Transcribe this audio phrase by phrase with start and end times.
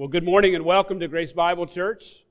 [0.00, 2.24] Well, good morning and welcome to Grace Bible Church.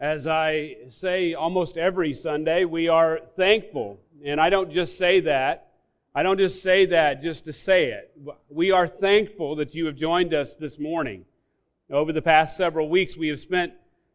[0.00, 4.00] As I say almost every Sunday, we are thankful.
[4.24, 5.72] And I don't just say that.
[6.14, 8.16] I don't just say that just to say it.
[8.48, 11.26] We are thankful that you have joined us this morning.
[11.90, 13.74] Over the past several weeks, we have spent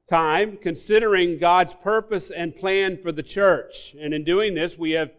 [0.10, 3.96] time considering God's purpose and plan for the church.
[4.02, 5.12] And in doing this, we have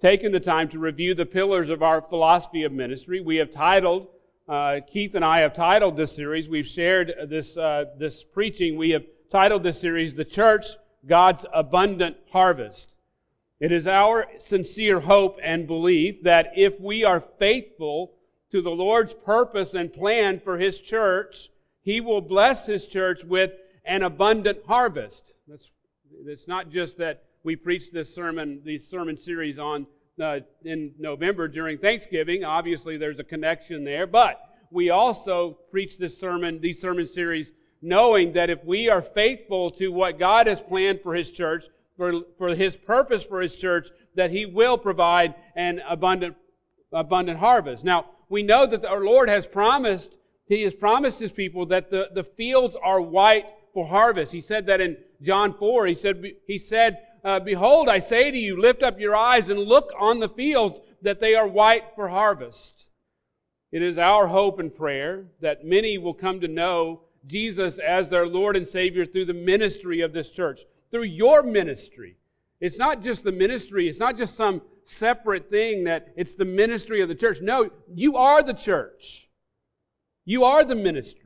[0.00, 3.20] taken the time to review the pillars of our philosophy of ministry.
[3.20, 4.06] We have titled
[4.52, 6.46] uh, Keith and I have titled this series.
[6.46, 8.76] We've shared this uh, this preaching.
[8.76, 10.66] We have titled this series "The Church:
[11.06, 12.92] God's Abundant Harvest."
[13.60, 18.12] It is our sincere hope and belief that if we are faithful
[18.50, 21.48] to the Lord's purpose and plan for His church,
[21.80, 23.52] He will bless His church with
[23.86, 25.32] an abundant harvest.
[25.48, 25.70] That's,
[26.26, 29.86] it's not just that we preach this sermon, these sermon series on
[30.20, 32.44] uh, in November during Thanksgiving.
[32.44, 34.06] Obviously, there's a connection there.
[34.06, 39.70] But we also preach this sermon, these sermon series, knowing that if we are faithful
[39.72, 41.64] to what God has planned for His church,
[41.96, 46.36] for, for His purpose for His church, that He will provide an abundant,
[46.92, 47.84] abundant harvest.
[47.84, 50.16] Now, we know that our Lord has promised,
[50.46, 54.32] He has promised His people that the, the fields are white for harvest.
[54.32, 55.86] He said that in John 4.
[55.86, 59.60] He said, he said uh, Behold, I say to you, lift up your eyes and
[59.60, 62.86] look on the fields, that they are white for harvest.
[63.72, 68.26] It is our hope and prayer that many will come to know Jesus as their
[68.26, 72.16] Lord and Savior through the ministry of this church, through your ministry.
[72.60, 77.00] It's not just the ministry, it's not just some separate thing that it's the ministry
[77.00, 77.38] of the church.
[77.40, 79.28] No, you are the church.
[80.24, 81.21] You are the ministry.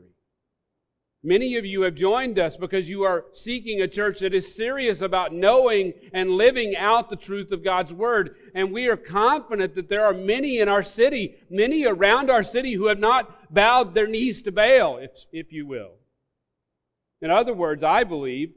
[1.27, 5.01] Many of you have joined us because you are seeking a church that is serious
[5.01, 8.37] about knowing and living out the truth of God's Word.
[8.55, 12.75] And we are confident that there are many in our city, many around our city,
[12.75, 15.95] who have not bowed their knees to Baal, if, if you will.
[17.21, 18.53] In other words, I believe,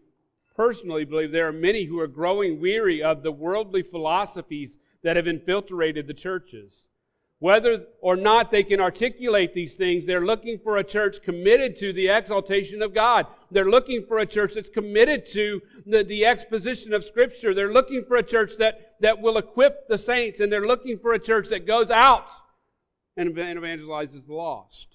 [0.55, 5.25] personally believe, there are many who are growing weary of the worldly philosophies that have
[5.25, 6.83] infiltrated the churches.
[7.39, 11.94] Whether or not they can articulate these things, they're looking for a church committed to
[11.94, 13.27] the exaltation of God.
[13.50, 17.54] They're looking for a church that's committed to the, the exposition of Scripture.
[17.54, 21.14] They're looking for a church that, that will equip the saints, and they're looking for
[21.14, 22.26] a church that goes out
[23.16, 24.88] and evangelizes the lost.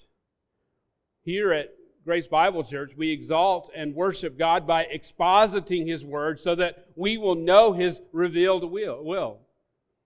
[1.23, 1.73] Here at
[2.05, 7.17] Grace Bible Church, we exalt and worship God by expositing His Word so that we
[7.17, 9.39] will know His revealed will.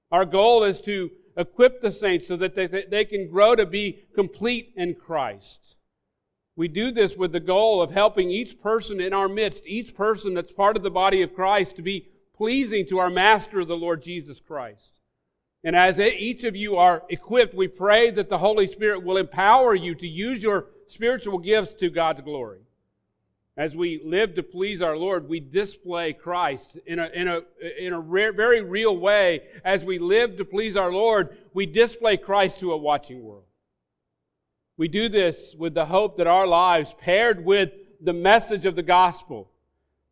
[0.09, 4.03] Our goal is to equip the saints so that they, they can grow to be
[4.13, 5.59] complete in Christ.
[6.55, 10.33] We do this with the goal of helping each person in our midst, each person
[10.33, 14.03] that's part of the body of Christ, to be pleasing to our Master, the Lord
[14.03, 14.91] Jesus Christ.
[15.63, 19.73] And as each of you are equipped, we pray that the Holy Spirit will empower
[19.73, 22.59] you to use your spiritual gifts to God's glory.
[23.59, 27.41] As we live to please our Lord, we display Christ in a, in a,
[27.77, 29.41] in a very real way.
[29.65, 33.43] As we live to please our Lord, we display Christ to a watching world.
[34.77, 38.81] We do this with the hope that our lives, paired with the message of the
[38.81, 39.51] gospel,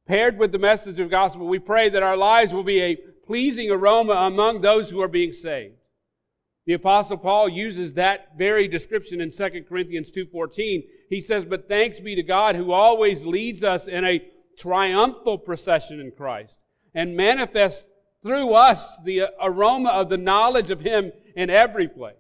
[0.06, 2.98] paired with the message of the gospel, we pray that our lives will be a
[3.26, 5.76] pleasing aroma among those who are being saved.
[6.66, 12.00] The apostle Paul uses that very description in 2 Corinthians 2:14 he says, But thanks
[12.00, 14.24] be to God who always leads us in a
[14.58, 16.56] triumphal procession in Christ
[16.94, 17.84] and manifests
[18.24, 22.16] through us the aroma of the knowledge of Him in every place.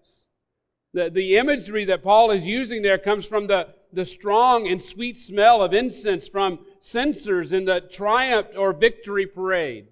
[0.93, 5.19] The, the imagery that Paul is using there comes from the, the strong and sweet
[5.19, 9.87] smell of incense from censers in the triumph or victory parade.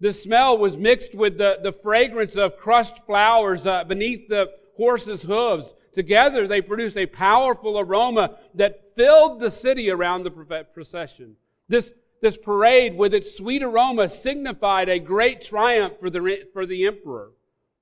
[0.00, 5.22] The smell was mixed with the, the fragrance of crushed flowers uh, beneath the horse's
[5.22, 11.36] hooves Together, they produced a powerful aroma that filled the city around the procession.
[11.68, 16.86] This, this parade, with its sweet aroma, signified a great triumph for the, for the
[16.86, 17.30] emperor.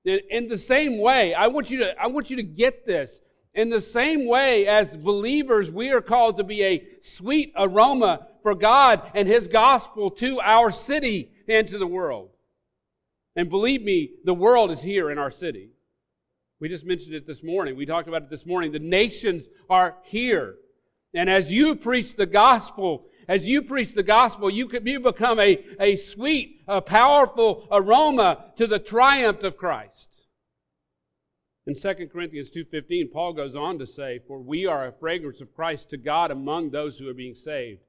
[0.05, 3.11] In, in the same way, I want, you to, I want you to get this.
[3.53, 8.55] In the same way, as believers, we are called to be a sweet aroma for
[8.55, 12.29] God and His gospel to our city and to the world.
[13.35, 15.69] And believe me, the world is here in our city.
[16.63, 17.75] We just mentioned it this morning.
[17.75, 18.71] We talked about it this morning.
[18.71, 20.55] The nations are here.
[21.13, 25.41] And as you preach the gospel, as you preach the gospel, you, can, you become
[25.41, 30.07] a, a sweet, a powerful aroma to the triumph of Christ.
[31.67, 35.53] In 2 Corinthians 2.15, Paul goes on to say, For we are a fragrance of
[35.53, 37.81] Christ to God among those who are being saved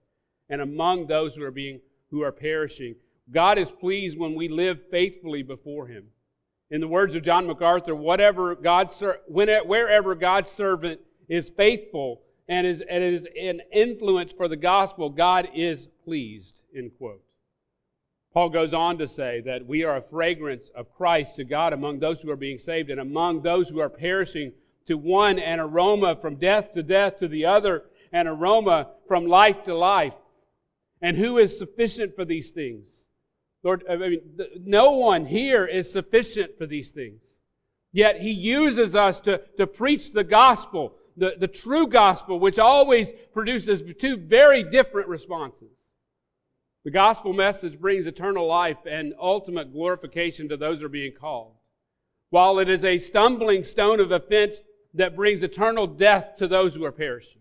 [0.48, 1.78] and among those who are, being,
[2.10, 2.96] who are perishing.
[3.30, 6.06] God is pleased when we live faithfully before Him.
[6.74, 12.82] In the words of John MacArthur, whatever God's, wherever God's servant is faithful, and is,
[12.90, 17.22] and is an influence for the gospel, God is pleased, end quote.
[18.32, 22.00] Paul goes on to say that we are a fragrance of Christ to God among
[22.00, 24.50] those who are being saved and among those who are perishing
[24.88, 29.62] to one an aroma from death to death to the other an aroma from life
[29.66, 30.14] to life.
[31.00, 33.03] And who is sufficient for these things?
[33.64, 34.20] Lord, I mean,
[34.62, 37.22] no one here is sufficient for these things.
[37.92, 43.08] Yet he uses us to, to preach the gospel, the, the true gospel, which always
[43.32, 45.70] produces two very different responses.
[46.84, 51.54] The gospel message brings eternal life and ultimate glorification to those who are being called,
[52.28, 54.56] while it is a stumbling stone of offense
[54.92, 57.40] that brings eternal death to those who are perishing.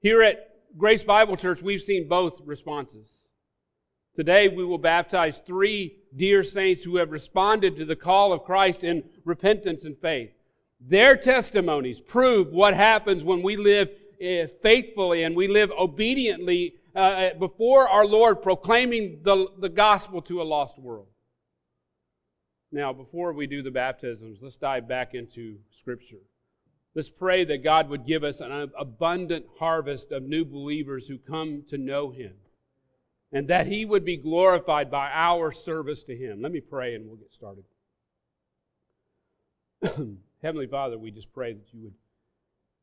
[0.00, 0.36] Here at
[0.76, 3.08] Grace Bible Church, we've seen both responses.
[4.18, 8.82] Today, we will baptize three dear saints who have responded to the call of Christ
[8.82, 10.30] in repentance and faith.
[10.80, 16.98] Their testimonies prove what happens when we live eh, faithfully and we live obediently uh,
[16.98, 21.06] uh, before our Lord, proclaiming the, the gospel to a lost world.
[22.72, 26.24] Now, before we do the baptisms, let's dive back into Scripture.
[26.96, 31.62] Let's pray that God would give us an abundant harvest of new believers who come
[31.70, 32.32] to know Him
[33.32, 36.42] and that He would be glorified by our service to Him.
[36.42, 37.64] Let me pray and we'll get started.
[40.42, 41.94] Heavenly Father, we just pray that you would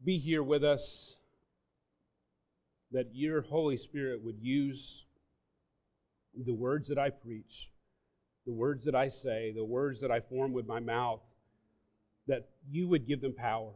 [0.04, 1.16] be here with us
[2.92, 5.04] that your Holy Spirit would use
[6.46, 7.70] the words that I preach,
[8.46, 11.22] the words that I say, the words that I form with my mouth,
[12.28, 13.72] that you would give them power.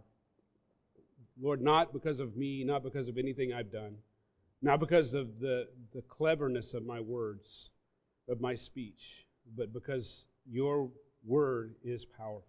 [1.41, 3.95] Lord, not because of me, not because of anything I've done,
[4.61, 7.69] not because of the, the cleverness of my words,
[8.27, 9.25] of my speech,
[9.57, 10.89] but because your
[11.25, 12.43] word is powerful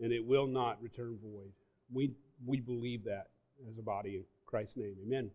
[0.00, 1.52] and it will not return void.
[1.92, 2.12] We,
[2.44, 3.28] we believe that
[3.70, 4.96] as a body in Christ's name.
[5.06, 5.30] Amen.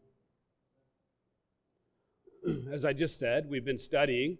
[2.73, 4.37] as I just said, we've been studying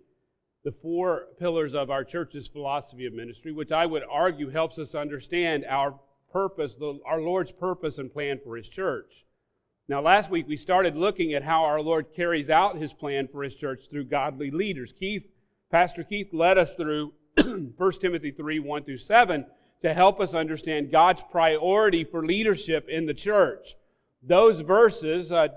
[0.63, 4.95] the four pillars of our church's philosophy of ministry, which I would argue helps us
[4.95, 5.97] understand our
[6.31, 9.25] purpose, the, our Lord's purpose and plan for His church.
[9.89, 13.41] Now, last week we started looking at how our Lord carries out His plan for
[13.41, 14.93] His church through godly leaders.
[14.99, 15.23] Keith,
[15.71, 19.45] Pastor Keith led us through 1 Timothy 3 1 through 7
[19.83, 23.75] to help us understand God's priority for leadership in the church.
[24.21, 25.47] Those verses uh,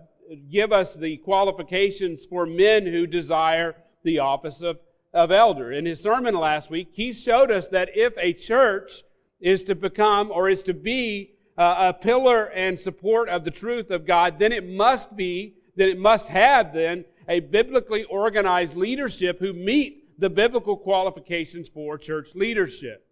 [0.48, 3.74] give us the qualifications for men who desire
[4.04, 4.78] the office of,
[5.12, 5.72] of elder.
[5.72, 9.02] In his sermon last week, he showed us that if a church
[9.40, 13.90] is to become or is to be uh, a pillar and support of the truth
[13.90, 19.38] of God, then it must be, that it must have then a biblically organized leadership
[19.38, 23.06] who meet the biblical qualifications for church leadership.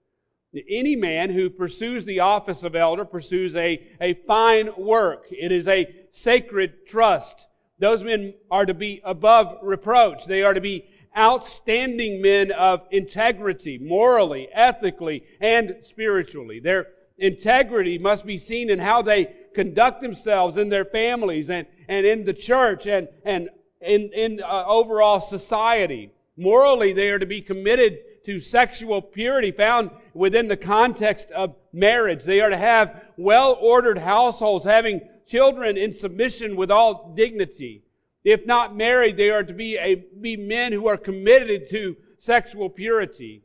[0.66, 5.26] Any man who pursues the office of elder pursues a, a fine work.
[5.30, 7.34] It is a sacred trust.
[7.78, 10.24] Those men are to be above reproach.
[10.24, 16.60] They are to be outstanding men of integrity, morally, ethically, and spiritually.
[16.60, 16.86] Their
[17.18, 22.24] integrity must be seen in how they conduct themselves in their families and, and in
[22.24, 23.48] the church and, and
[23.80, 26.10] in, in uh, overall society.
[26.36, 32.24] Morally, they are to be committed to sexual purity found within the context of marriage.
[32.24, 37.82] They are to have well ordered households, having children in submission with all dignity.
[38.24, 42.68] If not married, they are to be, a, be men who are committed to sexual
[42.68, 43.42] purity.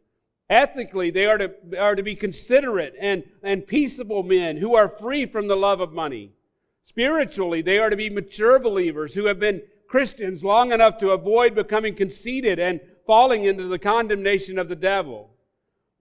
[0.50, 5.26] Ethically, they are to, are to be considerate and, and peaceable men who are free
[5.26, 6.32] from the love of money.
[6.86, 11.56] Spiritually, they are to be mature believers who have been Christians long enough to avoid
[11.56, 15.30] becoming conceited and falling into the condemnation of the devil.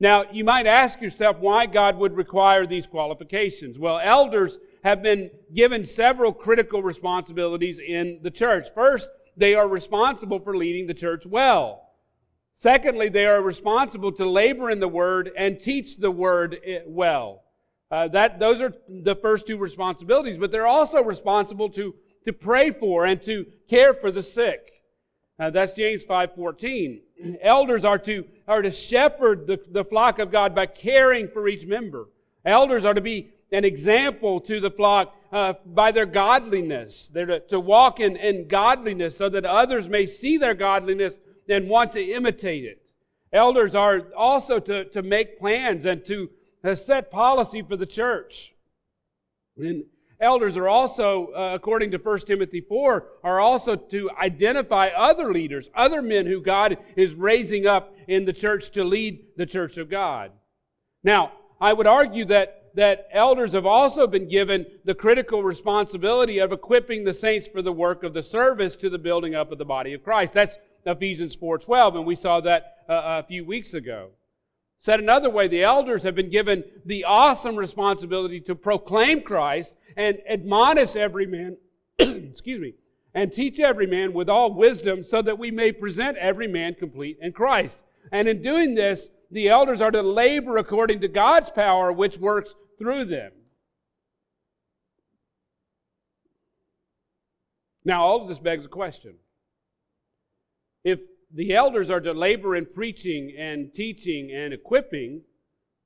[0.00, 3.78] Now, you might ask yourself why God would require these qualifications.
[3.78, 8.66] Well, elders have been given several critical responsibilities in the church.
[8.74, 11.91] First, they are responsible for leading the church well.
[12.62, 17.42] Secondly, they are responsible to labor in the word and teach the word eh, well.
[17.90, 22.70] Uh, that those are the first two responsibilities, but they're also responsible to to pray
[22.70, 24.72] for and to care for the sick.
[25.38, 27.00] Uh, that's James 5.14.
[27.42, 31.66] Elders are to, are to shepherd the, the flock of God by caring for each
[31.66, 32.08] member.
[32.44, 37.10] Elders are to be an example to the flock uh, by their godliness.
[37.12, 41.14] They're to, to walk in, in godliness so that others may see their godliness
[41.48, 42.82] and want to imitate it.
[43.32, 46.30] Elders are also to, to make plans and to
[46.74, 48.54] set policy for the church.
[49.56, 49.84] And
[50.22, 55.68] Elders are also, uh, according to 1 Timothy 4, are also to identify other leaders,
[55.74, 59.90] other men who God is raising up in the church to lead the church of
[59.90, 60.30] God.
[61.02, 66.52] Now, I would argue that that elders have also been given the critical responsibility of
[66.52, 69.64] equipping the saints for the work of the service to the building up of the
[69.64, 70.32] body of Christ.
[70.32, 74.10] That's Ephesians 4:12 and we saw that uh, a few weeks ago.
[74.80, 80.18] Said another way, the elders have been given the awesome responsibility to proclaim Christ and
[80.28, 81.56] admonish every man,
[81.98, 82.74] excuse me,
[83.14, 87.18] and teach every man with all wisdom so that we may present every man complete
[87.20, 87.76] in Christ.
[88.10, 92.54] And in doing this, the elders are to labor according to God's power which works
[92.78, 93.30] through them.
[97.84, 99.14] Now, all of this begs a question.
[100.84, 101.00] If
[101.34, 105.22] the elders are to labor in preaching and teaching and equipping,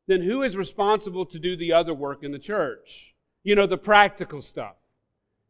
[0.06, 3.14] then who is responsible to do the other work in the church?
[3.42, 4.76] You know, the practical stuff.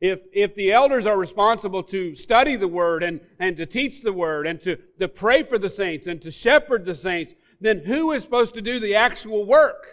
[0.00, 4.12] If, if the elders are responsible to study the word and, and to teach the
[4.12, 8.12] word and to, to pray for the saints and to shepherd the saints, then who
[8.12, 9.86] is supposed to do the actual work?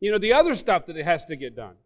[0.00, 1.76] You know, the other stuff that has to get done.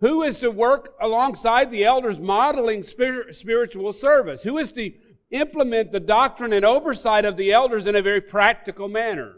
[0.00, 4.42] Who is to work alongside the elders modeling spiritual service?
[4.42, 4.92] Who is to
[5.30, 9.36] implement the doctrine and oversight of the elders in a very practical manner?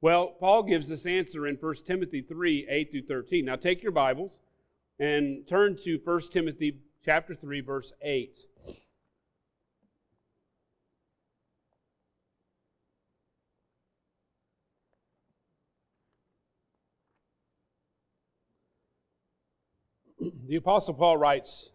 [0.00, 3.44] Well, Paul gives this answer in 1 Timothy 3 8 through 13.
[3.44, 4.30] Now take your Bibles
[4.98, 8.38] and turn to 1 Timothy chapter 3 verse 8.
[20.50, 21.70] The Apostle Paul writes,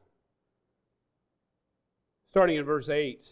[2.32, 3.26] starting in verse 8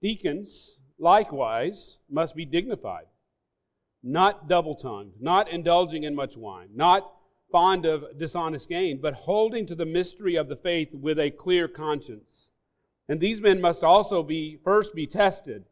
[0.00, 3.06] Deacons, likewise, must be dignified,
[4.04, 7.12] not double tongued, not indulging in much wine, not
[7.50, 11.66] fond of dishonest gain, but holding to the mystery of the faith with a clear
[11.66, 12.46] conscience.
[13.08, 15.64] And these men must also be first be tested.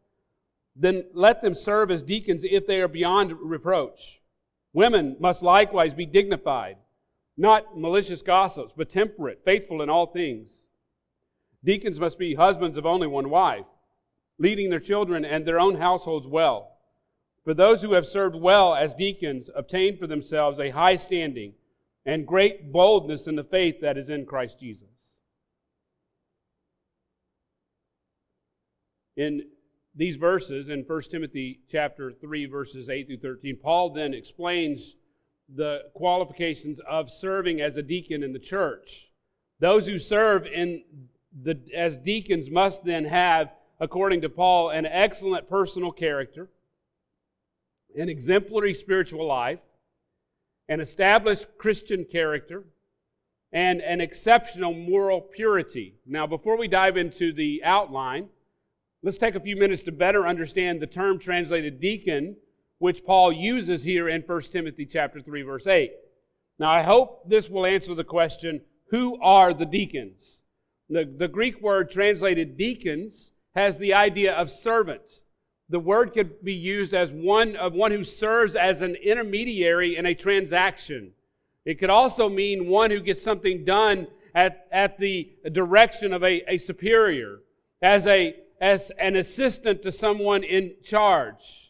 [0.74, 4.20] Then let them serve as deacons if they are beyond reproach.
[4.72, 6.78] Women must likewise be dignified
[7.36, 10.50] not malicious gossips, but temperate, faithful in all things.
[11.64, 13.66] Deacons must be husbands of only one wife,
[14.38, 16.72] leading their children and their own households well.
[17.44, 21.54] For those who have served well as deacons obtain for themselves a high standing
[22.04, 24.88] and great boldness in the faith that is in Christ Jesus.
[29.16, 29.46] In
[29.94, 34.94] these verses, in 1 Timothy chapter 3, verses 8 through 13, Paul then explains
[35.54, 39.08] the qualifications of serving as a deacon in the church.
[39.60, 40.82] Those who serve in
[41.42, 46.48] the, as deacons must then have, according to Paul, an excellent personal character,
[47.96, 49.60] an exemplary spiritual life,
[50.68, 52.64] an established Christian character,
[53.52, 55.94] and an exceptional moral purity.
[56.04, 58.28] Now, before we dive into the outline,
[59.02, 62.36] let's take a few minutes to better understand the term translated deacon
[62.78, 65.92] which Paul uses here in 1 Timothy chapter 3 verse 8.
[66.58, 70.38] Now I hope this will answer the question, who are the deacons?
[70.88, 75.22] The, the Greek word translated deacons has the idea of servants.
[75.68, 80.06] The word could be used as one of one who serves as an intermediary in
[80.06, 81.12] a transaction.
[81.64, 86.52] It could also mean one who gets something done at, at the direction of a,
[86.52, 87.40] a superior,
[87.82, 91.65] as, a, as an assistant to someone in charge.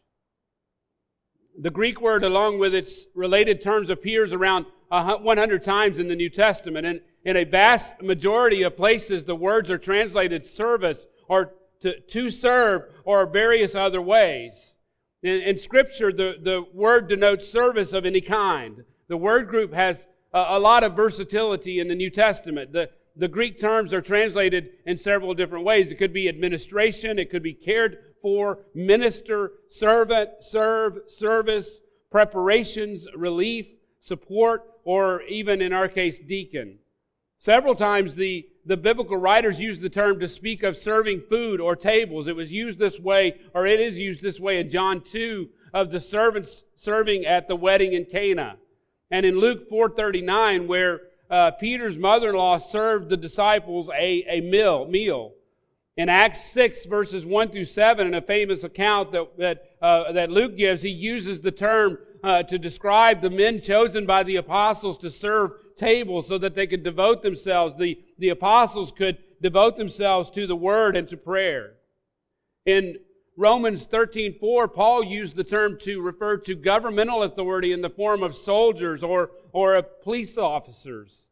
[1.59, 6.31] The Greek word, along with its related terms, appears around 100 times in the New
[6.31, 6.87] Testament.
[6.87, 12.31] And in a vast majority of places, the words are translated service or to, to
[12.31, 14.75] serve or various other ways.
[15.23, 18.85] In, in, Scripture, the, the word denotes service of any kind.
[19.09, 22.73] The word group has a, a lot of versatility in the New Testament.
[22.73, 25.91] The, the Greek terms are translated in several different ways.
[25.91, 31.79] It could be administration, it could be cared for, minister, servant, serve, service,
[32.11, 33.69] preparations, relief,
[34.01, 36.77] support, or even in our case, deacon.
[37.39, 41.77] Several times the, the biblical writers use the term to speak of serving food or
[41.77, 42.27] tables.
[42.27, 45.93] It was used this way, or it is used this way in John 2 of
[45.93, 48.57] the servants serving at the wedding in Cana.
[49.09, 55.36] And in Luke 4.39 where uh, Peter's mother-in-law served the disciples a, a meal, meal.
[55.97, 60.31] In Acts 6, verses 1 through 7, in a famous account that, that, uh, that
[60.31, 64.99] Luke gives, he uses the term uh, to describe the men chosen by the apostles
[64.99, 70.29] to serve tables so that they could devote themselves, the, the apostles could devote themselves
[70.31, 71.75] to the word and to prayer.
[72.67, 72.97] In
[73.39, 78.23] Romans 13, 4, Paul used the term to refer to governmental authority in the form
[78.23, 81.25] of soldiers or, or of police officers.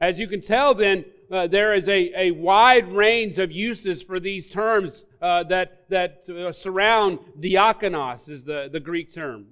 [0.00, 4.20] As you can tell, then, uh, there is a, a wide range of uses for
[4.20, 9.46] these terms uh, that, that uh, surround diakonos, is the, the Greek term.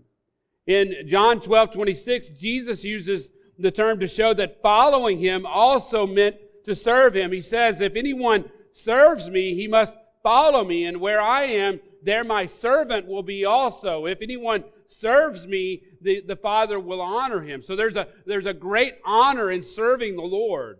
[0.66, 3.28] In John 12, 26, Jesus uses
[3.58, 7.32] the term to show that following him also meant to serve him.
[7.32, 12.24] He says, If anyone serves me, he must follow me, and where I am, there
[12.24, 14.06] my servant will be also.
[14.06, 17.62] If anyone serves me, the, the Father will honor him.
[17.62, 20.78] So there's a, there's a great honor in serving the Lord.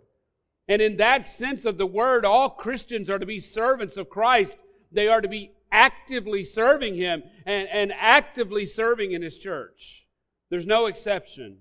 [0.68, 4.56] And in that sense of the word, all Christians are to be servants of Christ.
[4.92, 10.06] They are to be actively serving Him and, and actively serving in His church.
[10.50, 11.58] There's no exception.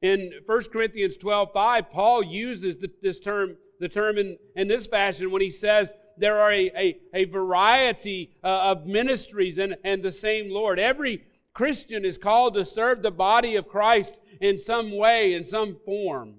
[0.00, 4.86] In 1 Corinthians 12 5, Paul uses the, this term, the term in, in this
[4.86, 10.02] fashion when he says, there are a, a, a variety uh, of ministries and, and
[10.02, 10.78] the same Lord.
[10.78, 15.76] Every Christian is called to serve the body of Christ in some way, in some
[15.84, 16.34] form.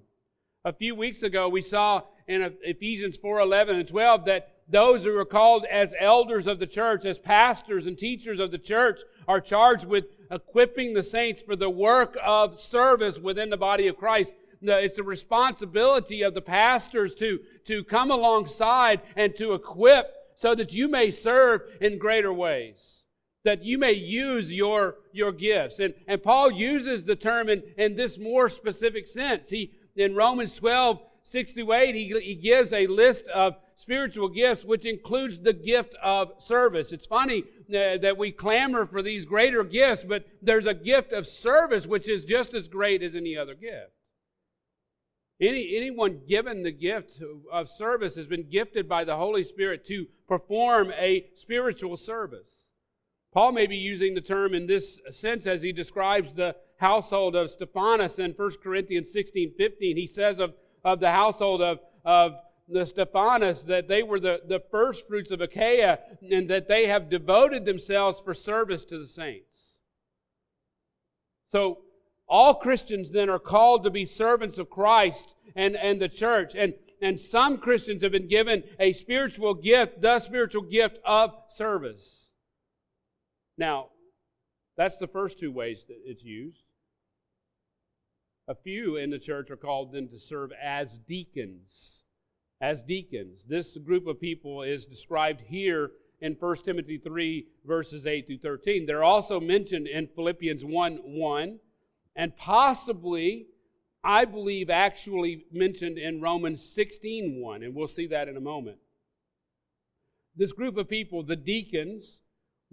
[0.66, 5.16] A few weeks ago, we saw in Ephesians 4 11 and 12 that those who
[5.16, 9.40] are called as elders of the church, as pastors and teachers of the church, are
[9.40, 14.32] charged with equipping the saints for the work of service within the body of Christ.
[14.60, 20.74] It's a responsibility of the pastors to, to come alongside and to equip so that
[20.74, 23.04] you may serve in greater ways,
[23.44, 25.78] that you may use your, your gifts.
[25.78, 29.52] And, and Paul uses the term in, in this more specific sense.
[29.52, 34.64] He, in Romans 12, 6 through 8, he, he gives a list of spiritual gifts,
[34.64, 36.92] which includes the gift of service.
[36.92, 41.28] It's funny uh, that we clamor for these greater gifts, but there's a gift of
[41.28, 43.92] service which is just as great as any other gift.
[45.42, 47.22] Any, anyone given the gift
[47.52, 52.48] of service has been gifted by the Holy Spirit to perform a spiritual service.
[53.36, 57.52] Paul may be using the term in this sense as he describes the household of
[57.52, 59.98] Stephanas in 1 Corinthians 16 15.
[59.98, 60.54] He says of,
[60.86, 62.36] of the household of, of
[62.70, 66.00] the Stephanas that they were the, the first fruits of Achaia
[66.32, 69.74] and that they have devoted themselves for service to the saints.
[71.52, 71.80] So,
[72.28, 76.54] all Christians then are called to be servants of Christ and, and the church.
[76.56, 82.25] And, and some Christians have been given a spiritual gift, the spiritual gift of service.
[83.58, 83.90] Now,
[84.78, 86.64] that's the first two ways that it's used.
[88.48, 91.96] A few in the church are called then to serve as deacons
[92.62, 93.42] as deacons.
[93.48, 95.92] This group of people is described here
[96.22, 98.86] in 1 Timothy 3, verses 8 through 13.
[98.86, 101.60] They're also mentioned in Philippians 1 1,
[102.16, 103.48] and possibly,
[104.04, 108.78] I believe, actually mentioned in Romans 16 1, and we'll see that in a moment.
[110.36, 112.20] This group of people, the deacons,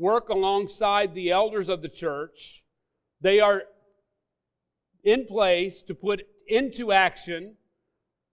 [0.02, 2.62] work alongside the elders of the church.
[3.20, 3.62] They are
[5.04, 7.54] in place to put into action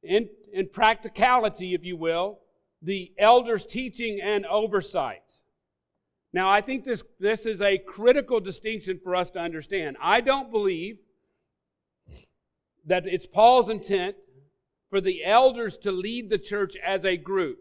[0.01, 2.39] in, in practicality, if you will,
[2.81, 5.21] the elders' teaching and oversight.
[6.33, 9.97] Now, I think this, this is a critical distinction for us to understand.
[10.01, 10.97] I don't believe
[12.85, 14.15] that it's Paul's intent
[14.89, 17.59] for the elders to lead the church as a group.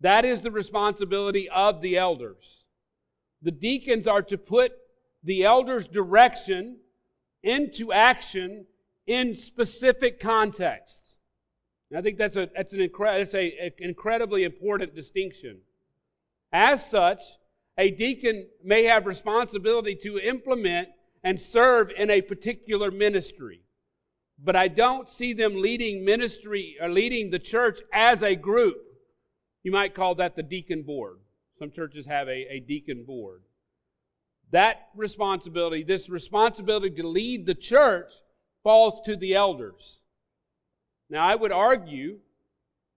[0.00, 2.61] That is the responsibility of the elders.
[3.42, 4.72] The deacons are to put
[5.24, 6.78] the elders' direction
[7.42, 8.66] into action
[9.06, 11.16] in specific contexts.
[11.90, 15.58] And I think that's, a, that's, an, incre- that's a, an incredibly important distinction.
[16.52, 17.20] As such,
[17.76, 20.88] a deacon may have responsibility to implement
[21.24, 23.60] and serve in a particular ministry.
[24.42, 28.76] But I don't see them leading ministry or leading the church as a group.
[29.62, 31.18] You might call that the deacon board.
[31.62, 33.42] Some churches have a, a deacon board.
[34.50, 38.10] That responsibility, this responsibility to lead the church,
[38.64, 40.00] falls to the elders.
[41.08, 42.18] Now, I would argue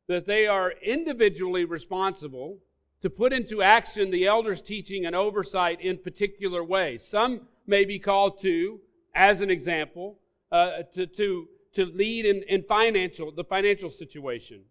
[0.07, 2.57] that they are individually responsible
[3.03, 7.05] to put into action the elders' teaching and oversight in particular ways.
[7.07, 8.79] Some may be called to,
[9.13, 10.17] as an example,
[10.51, 14.61] uh, to, to, to lead in, in financial, the financial situation.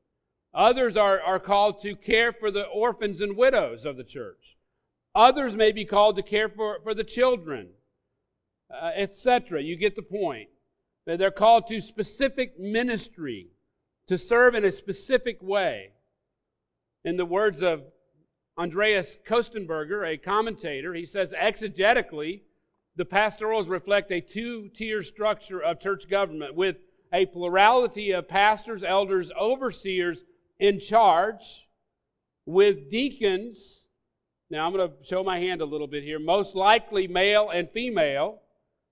[0.55, 4.57] Others are, are called to care for the orphans and widows of the church.
[5.15, 7.71] Others may be called to care for, for the children,
[8.71, 9.63] uh, etc.
[9.63, 10.49] You get the point.
[11.07, 13.49] They're called to specific ministry,
[14.09, 15.91] to serve in a specific way.
[17.05, 17.83] In the words of
[18.57, 22.43] Andreas Kostenberger, a commentator, he says exegetically,
[22.97, 26.77] the pastorals reflect a two tier structure of church government with
[27.13, 30.25] a plurality of pastors, elders, overseers
[30.59, 31.69] in charge,
[32.47, 33.85] with deacons.
[34.51, 37.71] Now, I'm going to show my hand a little bit here, most likely male and
[37.71, 38.41] female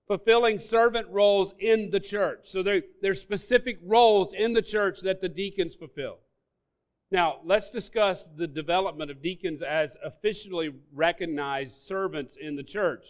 [0.07, 2.41] fulfilling servant roles in the church.
[2.45, 6.17] So there, there's specific roles in the church that the deacons fulfill.
[7.09, 13.05] Now, let's discuss the development of deacons as officially recognized servants in the church.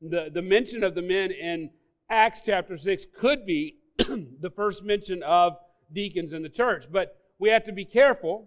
[0.00, 1.70] the, the mention of the men in
[2.08, 5.56] Acts chapter 6 could be the first mention of
[5.92, 6.84] deacons in the church.
[6.90, 8.46] But we have to be careful.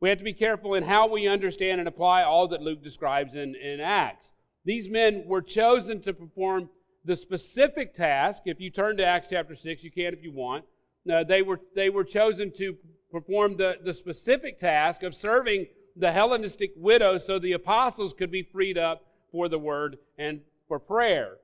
[0.00, 3.34] We have to be careful in how we understand and apply all that Luke describes
[3.34, 4.30] in, in Acts.
[4.66, 6.68] These men were chosen to perform
[7.06, 8.42] the specific task.
[8.44, 10.66] If you turn to Acts chapter 6, you can if you want.
[11.10, 12.76] Uh, they, were, they were chosen to
[13.10, 15.64] perform the, the specific task of serving
[15.96, 20.78] the Hellenistic widows so the apostles could be freed up for the word and for
[20.78, 21.38] prayer.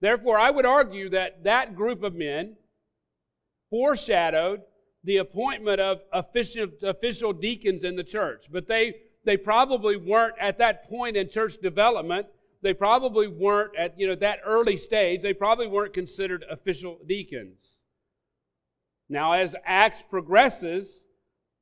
[0.00, 2.56] Therefore, I would argue that that group of men
[3.68, 4.62] foreshadowed
[5.04, 8.46] the appointment of official, official deacons in the church.
[8.50, 12.26] But they, they probably weren't at that point in church development.
[12.62, 15.22] They probably weren't at you know that early stage.
[15.22, 17.58] They probably weren't considered official deacons.
[19.08, 21.04] Now, as Acts progresses,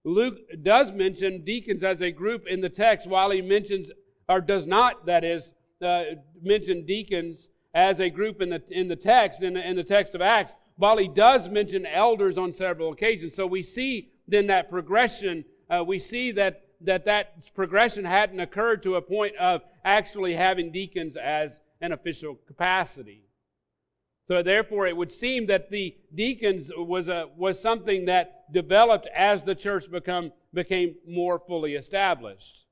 [0.04, 3.88] Luke does mention deacons as a group in the text, while he mentions,
[4.28, 6.04] or does not, that is, uh,
[6.42, 10.14] mention deacons as a group in the, in the text, in the, in the text
[10.14, 13.34] of Acts, while he does mention elders on several occasions.
[13.34, 18.82] So we see then that progression, uh, we see that, that that progression hadn't occurred
[18.82, 23.22] to a point of actually having deacons as an official capacity.
[24.28, 29.44] So therefore, it would seem that the deacons was, a, was something that developed as
[29.44, 32.64] the church become, became more fully established.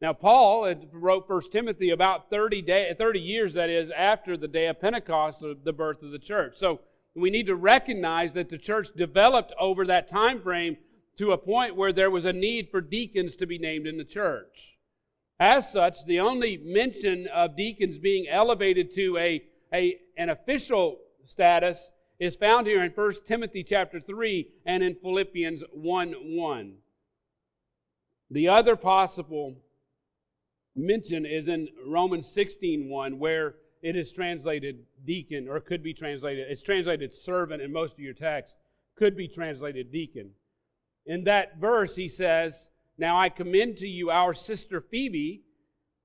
[0.00, 4.66] Now, Paul wrote 1 Timothy about 30, day, 30 years, that is, after the day
[4.66, 6.54] of Pentecost, the birth of the church.
[6.56, 6.80] So
[7.14, 10.76] we need to recognize that the church developed over that time frame
[11.18, 14.04] to a point where there was a need for deacons to be named in the
[14.04, 14.76] church.
[15.38, 21.90] As such, the only mention of deacons being elevated to a a, an official status
[22.18, 26.74] is found here in 1 Timothy chapter 3 and in Philippians 1 1.
[28.30, 29.56] The other possible
[30.76, 36.46] mention is in Romans 16 1, where it is translated deacon, or could be translated,
[36.48, 38.54] it's translated servant in most of your text,
[38.96, 40.30] could be translated deacon.
[41.04, 42.54] In that verse, he says,
[42.96, 45.42] Now I commend to you our sister Phoebe,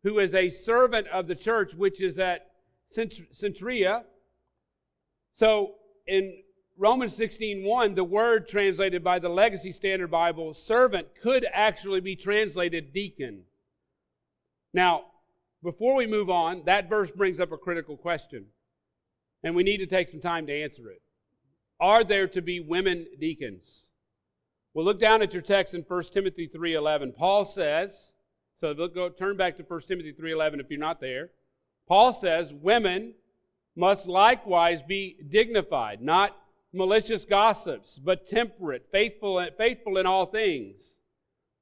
[0.04, 2.48] who is a servant of the church which is at
[2.96, 4.04] Cenchrea.
[5.36, 5.76] So
[6.08, 6.42] in
[6.78, 12.94] Romans 16:1, the word translated by the Legacy Standard Bible, servant, could actually be translated
[12.94, 13.44] deacon.
[14.74, 15.06] Now,
[15.68, 18.46] before we move on, that verse brings up a critical question,
[19.44, 21.02] and we need to take some time to answer it.
[21.78, 23.84] Are there to be women deacons?
[24.74, 27.14] Well, look down at your text in 1 Timothy 3:11.
[27.18, 28.14] Paul says,
[28.62, 31.32] so look, go turn back to 1 Timothy 3:11 if you're not there.
[31.86, 33.14] Paul says women
[33.76, 36.34] must likewise be dignified, not
[36.72, 40.94] malicious gossips, but temperate, faithful, faithful in all things.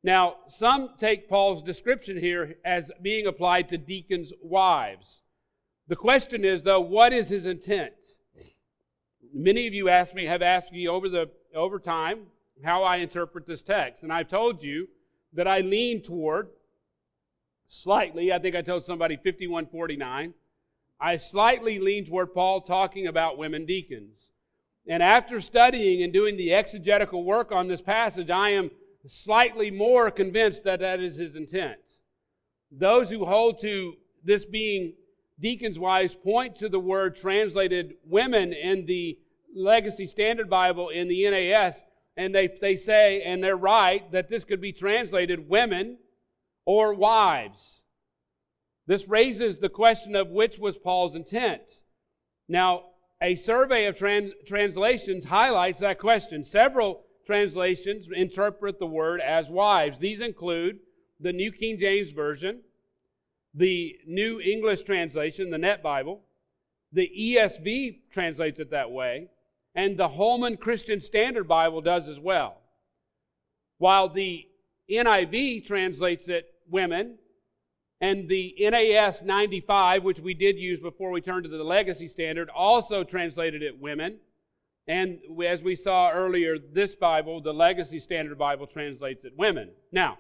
[0.06, 5.24] Now, some take Paul's description here as being applied to deacons' wives.
[5.88, 7.96] The question is, though, what is his intent?
[9.34, 12.28] Many of you asked me, have asked me over the over time
[12.64, 14.88] how I interpret this text, and I've told you
[15.34, 16.50] that I lean toward
[17.66, 20.36] slightly, I think I told somebody 5149.
[21.00, 24.20] I slightly lean toward Paul talking about women deacons.
[24.88, 28.70] And after studying and doing the exegetical work on this passage, I am
[29.08, 31.78] slightly more convinced that that is his intent.
[32.72, 34.94] Those who hold to this being
[35.40, 39.18] deacons' wives point to the word translated women in the
[39.56, 41.76] Legacy Standard Bible in the NAS,
[42.18, 45.98] and they, they say, and they're right, that this could be translated women
[46.66, 47.84] or wives.
[48.88, 51.62] This raises the question of which was Paul's intent.
[52.48, 52.84] Now,
[53.22, 56.46] a survey of trans- translations highlights that question.
[56.46, 59.98] Several translations interpret the word as wives.
[60.00, 60.80] These include
[61.20, 62.62] the New King James Version,
[63.54, 66.22] the New English Translation, the Net Bible,
[66.92, 69.30] the ESV translates it that way,
[69.74, 72.58] and the Holman Christian Standard Bible does as well.
[73.78, 74.48] While the
[74.90, 77.18] NIV translates it women.
[78.02, 82.50] And the NAS 95, which we did use before we turned to the legacy standard,
[82.50, 84.18] also translated it women.
[84.88, 89.72] And as we saw earlier, this Bible, the Legacy Standard Bible, translates it women.
[89.92, 90.20] Now,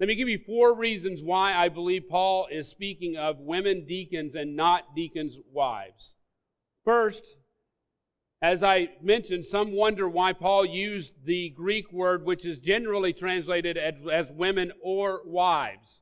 [0.00, 4.34] let me give you four reasons why I believe Paul is speaking of women deacons
[4.34, 6.12] and not deacons' wives.
[6.84, 7.22] First,
[8.42, 13.78] as I mentioned, some wonder why Paul used the Greek word, which is generally translated
[13.78, 16.00] as, women or wives.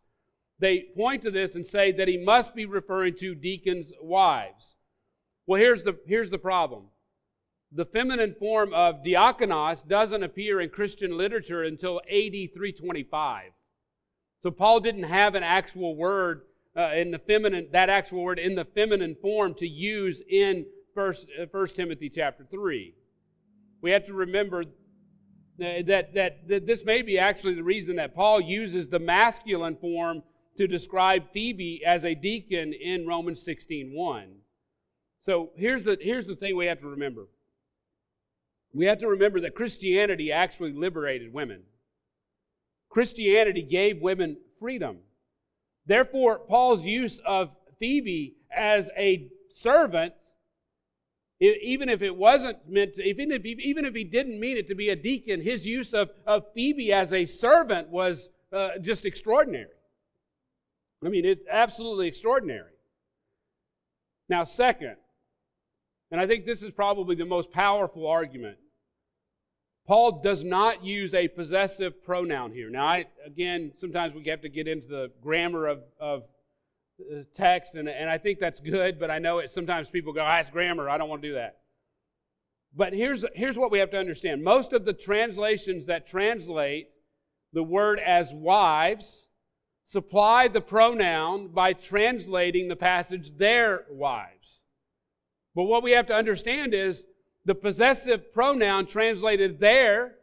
[0.59, 4.75] They point to this and say that he must be referring to deacons' wives.
[5.46, 6.87] Well, here's the, here's the problem
[7.74, 13.50] the feminine form of diakonos doesn't appear in Christian literature until AD 325.
[14.42, 16.42] So Paul didn't have an actual word
[16.76, 21.26] uh, in the feminine, that actual word in the feminine form to use in First,
[21.40, 22.94] uh, Timothy chapter 3.
[23.80, 24.64] We have to remember
[25.58, 30.22] that, that, that this may be actually the reason that Paul uses the masculine form
[30.58, 34.24] to describe Phoebe as a deacon in Romans 16.1.
[35.24, 37.26] So here's the, here's the thing we have to remember.
[38.74, 41.62] We have to remember that Christianity actually liberated women.
[42.88, 44.98] Christianity gave women freedom.
[45.87, 50.14] Therefore, Paul's use of Phoebe as a servant,
[51.40, 54.74] even if it wasn't meant to, even if, even if he didn't mean it to
[54.74, 59.66] be a deacon, his use of, of Phoebe as a servant was uh, just extraordinary.
[61.04, 62.70] I mean, it's absolutely extraordinary.
[64.28, 64.96] Now, second,
[66.12, 68.58] and I think this is probably the most powerful argument.
[69.86, 72.70] Paul does not use a possessive pronoun here.
[72.70, 76.22] Now, I, again, sometimes we have to get into the grammar of, of
[77.00, 80.22] uh, text, and, and I think that's good, but I know it, sometimes people go,
[80.22, 81.58] ah, it's grammar, I don't want to do that.
[82.74, 86.88] But here's, here's what we have to understand most of the translations that translate
[87.52, 89.28] the word as wives
[89.90, 94.60] supply the pronoun by translating the passage their wives.
[95.54, 97.04] But what we have to understand is
[97.44, 100.14] the possessive pronoun translated there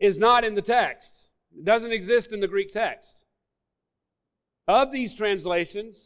[0.00, 1.30] is not in the text.
[1.56, 3.22] It doesn't exist in the Greek text.
[4.66, 5.96] Of these translations,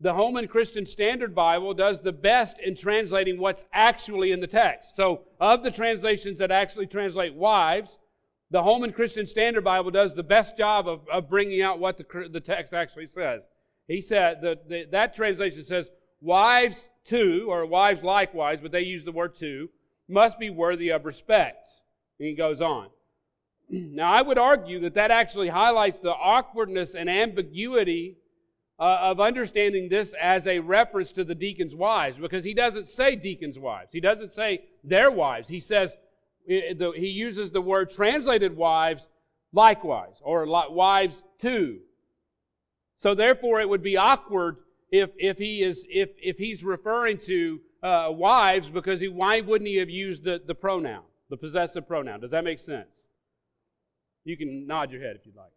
[0.00, 4.96] the Holman Christian Standard Bible does the best in translating what's actually in the text.
[4.96, 7.98] So, of the translations that actually translate wives,
[8.50, 12.28] the Holman Christian Standard Bible does the best job of, of bringing out what the,
[12.30, 13.42] the text actually says.
[13.88, 15.86] He said that that translation says,
[16.20, 19.68] Wives too, or wives likewise, but they use the word too,
[20.08, 21.70] must be worthy of respect.
[22.18, 22.88] And he goes on.
[23.70, 28.18] Now, I would argue that that actually highlights the awkwardness and ambiguity
[28.78, 33.16] uh, of understanding this as a reference to the deacon's wives, because he doesn't say
[33.16, 33.90] deacon's wives.
[33.92, 35.48] He doesn't say their wives.
[35.48, 35.90] He says,
[36.46, 39.08] he uses the word translated wives
[39.52, 41.78] likewise, or wives too.
[43.00, 44.56] So, therefore, it would be awkward
[44.92, 49.66] if, if, he is, if, if he's referring to uh, wives because he, why wouldn't
[49.66, 52.20] he have used the, the pronoun, the possessive pronoun?
[52.20, 52.90] Does that make sense?
[54.24, 55.50] You can nod your head if you'd like.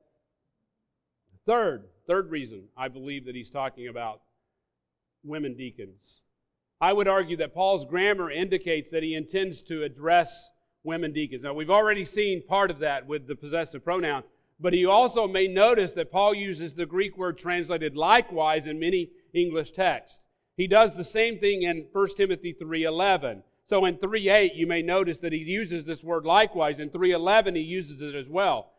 [1.45, 4.21] Third, third reason I believe that he's talking about
[5.23, 6.21] women deacons.
[6.79, 10.49] I would argue that Paul's grammar indicates that he intends to address
[10.83, 11.43] women deacons.
[11.43, 14.23] Now, we've already seen part of that with the possessive pronoun,
[14.59, 19.09] but you also may notice that Paul uses the Greek word translated likewise in many
[19.37, 20.19] English text.
[20.57, 23.43] He does the same thing in 1 Timothy 3:11.
[23.67, 26.79] So in 3:8 you may notice that he uses this word likewise.
[26.79, 28.71] In 3:11 he uses it as well.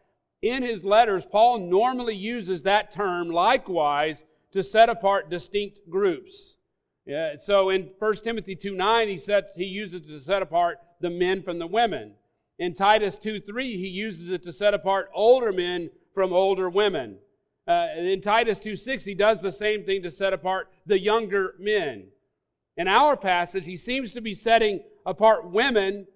[0.42, 6.56] In his letters Paul normally uses that term likewise to set apart distinct groups.
[7.04, 11.10] Yeah, so in 1 Timothy 2:9 he sets he uses it to set apart the
[11.10, 12.14] men from the women.
[12.58, 17.18] In Titus 2:3 he uses it to set apart older men from older women.
[17.66, 22.09] Uh, in Titus 2.6, he does the same thing to set apart the younger men.
[22.76, 26.07] In our passage, he seems to be setting apart women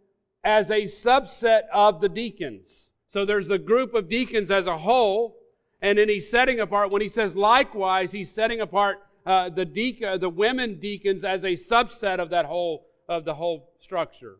[0.44, 2.90] as a subset of the deacons.
[3.12, 5.36] So there's the group of deacons as a whole,
[5.82, 10.20] and then he's setting apart, when he says likewise, he's setting apart uh, the, deacon,
[10.20, 14.36] the women deacons as a subset of that whole, of the whole structure.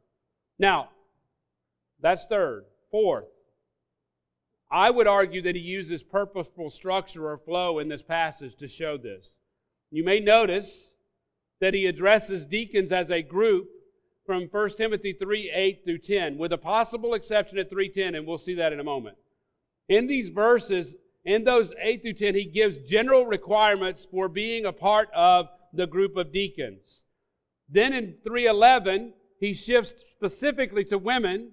[0.59, 0.91] Now,
[2.01, 2.65] that's third.
[2.91, 3.27] Fourth,
[4.71, 8.97] I would argue that he uses purposeful structure or flow in this passage to show
[8.97, 9.27] this.
[9.91, 10.93] You may notice
[11.61, 13.69] that he addresses deacons as a group
[14.25, 18.39] from 1 Timothy 3 8 through 10, with a possible exception at 310, and we'll
[18.39, 19.17] see that in a moment.
[19.89, 24.73] In these verses, in those 8 through 10, he gives general requirements for being a
[24.73, 27.01] part of the group of deacons.
[27.69, 31.51] Then in 311, he shifts specifically to women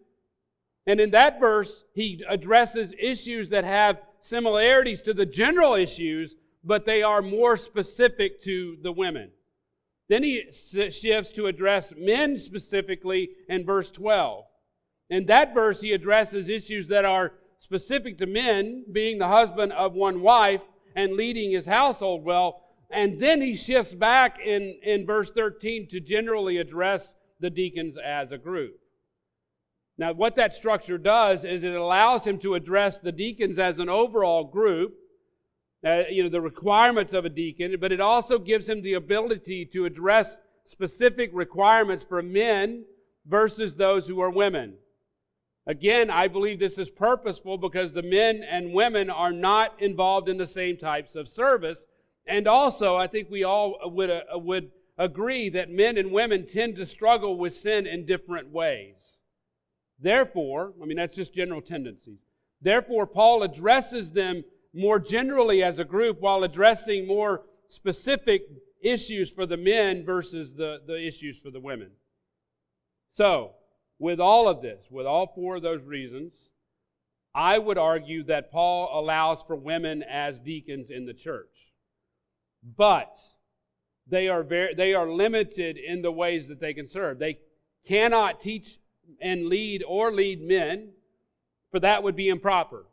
[0.88, 6.86] and in that verse, he addresses issues that have similarities to the general issues, but
[6.86, 9.32] they are more specific to the women.
[10.08, 14.46] Then he shifts to address men specifically in verse 12.
[15.10, 19.94] In that verse, he addresses issues that are specific to men, being the husband of
[19.94, 20.62] one wife
[20.96, 22.64] and leading his household well.
[22.90, 28.32] And then he shifts back in, in verse 13 to generally address the deacons as
[28.32, 28.80] a group.
[29.98, 33.90] Now, what that structure does is it allows him to address the deacons as an
[33.90, 34.94] overall group,
[35.86, 39.66] uh, you know, the requirements of a deacon, but it also gives him the ability
[39.74, 42.86] to address specific requirements for men
[43.26, 44.76] versus those who are women.
[45.66, 50.38] Again, I believe this is purposeful because the men and women are not involved in
[50.38, 51.80] the same types of service,
[52.28, 56.76] And also, I think we all would, uh, would agree that men and women tend
[56.76, 58.96] to struggle with sin in different ways.
[60.00, 62.20] Therefore, I mean, that's just general tendencies.
[62.62, 68.44] Therefore, Paul addresses them more generally as a group while addressing more specific
[68.82, 71.92] issues for the men versus the, the issues for the women.
[73.16, 73.54] So,
[74.00, 76.34] with all of this, with all four of those reasons,
[77.34, 81.50] I would argue that Paul allows for women as deacons in the church.
[82.64, 83.16] But
[84.08, 87.20] they are, very, they are limited in the ways that they can serve.
[87.20, 87.40] They
[87.88, 88.80] cannot teach
[89.22, 90.90] and lead or lead men,
[91.72, 92.86] for that would be improper.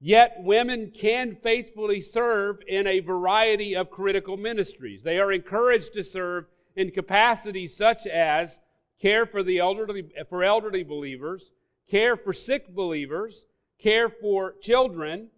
[0.00, 5.02] Yet women can faithfully serve in a variety of critical ministries.
[5.02, 8.58] They are encouraged to serve in capacities such as
[9.00, 11.52] care for the elderly for elderly believers,
[11.88, 13.46] care for sick believers,
[13.78, 15.28] care for children,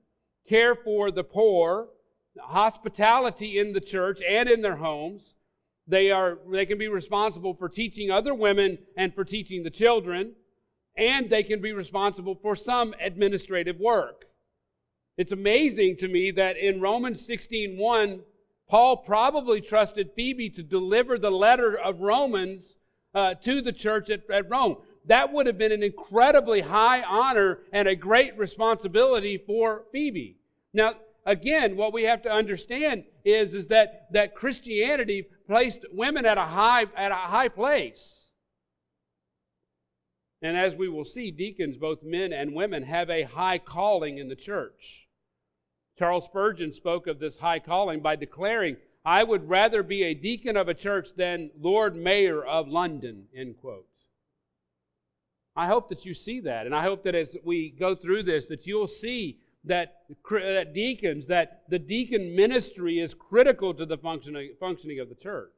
[0.49, 1.89] care for the poor,
[2.39, 5.35] hospitality in the church and in their homes.
[5.87, 10.33] They are they can be responsible for teaching other women and for teaching the children,
[10.97, 14.25] and they can be responsible for some administrative work.
[15.17, 18.21] It's amazing to me that in Romans 16:1,
[18.69, 22.77] Paul probably trusted Phoebe to deliver the letter of Romans
[23.15, 24.79] uh, to the church at, at Rome.
[25.07, 30.39] That would have been an incredibly high honor and a great responsibility for Phoebe.
[30.73, 30.95] Now,
[31.27, 36.45] again, what we have to understand is, is that, that Christianity placed women at a
[36.45, 38.21] high at a high place.
[40.43, 44.29] And as we will see, deacons, both men and women, have a high calling in
[44.29, 45.09] the church.
[45.99, 48.77] Charles Spurgeon spoke of this high calling by declaring,
[49.07, 53.57] I would rather be a deacon of a church than Lord Mayor of London, end
[53.61, 53.87] quote.
[55.57, 58.47] I hope that you see that, and I hope that as we go through this,
[58.47, 63.97] that you'll see that, uh, that deacons, that the deacon ministry is critical to the
[63.97, 65.51] functioning, functioning of the church.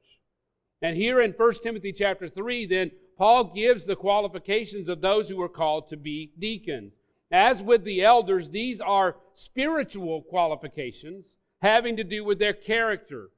[0.83, 5.41] And here in 1 Timothy chapter 3, then, Paul gives the qualifications of those who
[5.41, 6.93] are called to be deacons.
[7.31, 11.25] As with the elders, these are spiritual qualifications
[11.61, 13.31] having to do with their character.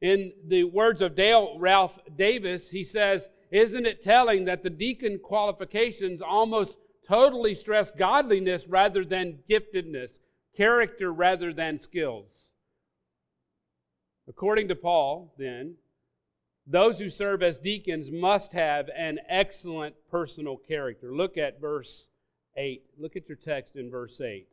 [0.00, 5.18] In the words of Dale Ralph Davis, he says, Isn't it telling that the deacon
[5.18, 6.76] qualifications almost
[7.08, 10.10] totally stress godliness rather than giftedness,
[10.56, 12.28] character rather than skills?
[14.28, 15.76] According to Paul, then,
[16.66, 21.14] those who serve as deacons must have an excellent personal character.
[21.14, 22.06] Look at verse
[22.56, 22.82] 8.
[22.98, 24.48] Look at your text in verse 8.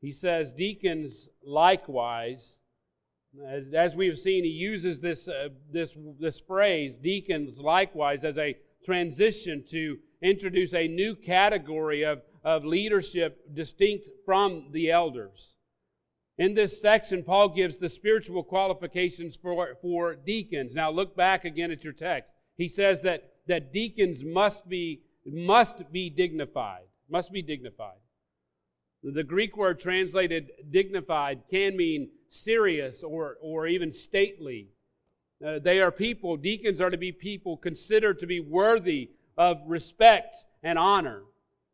[0.00, 2.56] He says, Deacons likewise,
[3.74, 8.56] as we have seen, he uses this, uh, this, this phrase, deacons likewise, as a
[8.84, 15.52] transition to introduce a new category of, of leadership distinct from the elders.
[16.38, 20.74] In this section, Paul gives the spiritual qualifications for, for deacons.
[20.74, 22.30] Now, look back again at your text.
[22.56, 26.84] He says that, that deacons must be must be dignified.
[27.08, 27.98] Must be dignified.
[29.02, 34.68] The Greek word translated dignified can mean serious or, or even stately.
[35.44, 40.36] Uh, they are people, deacons are to be people considered to be worthy of respect
[40.62, 41.22] and honor.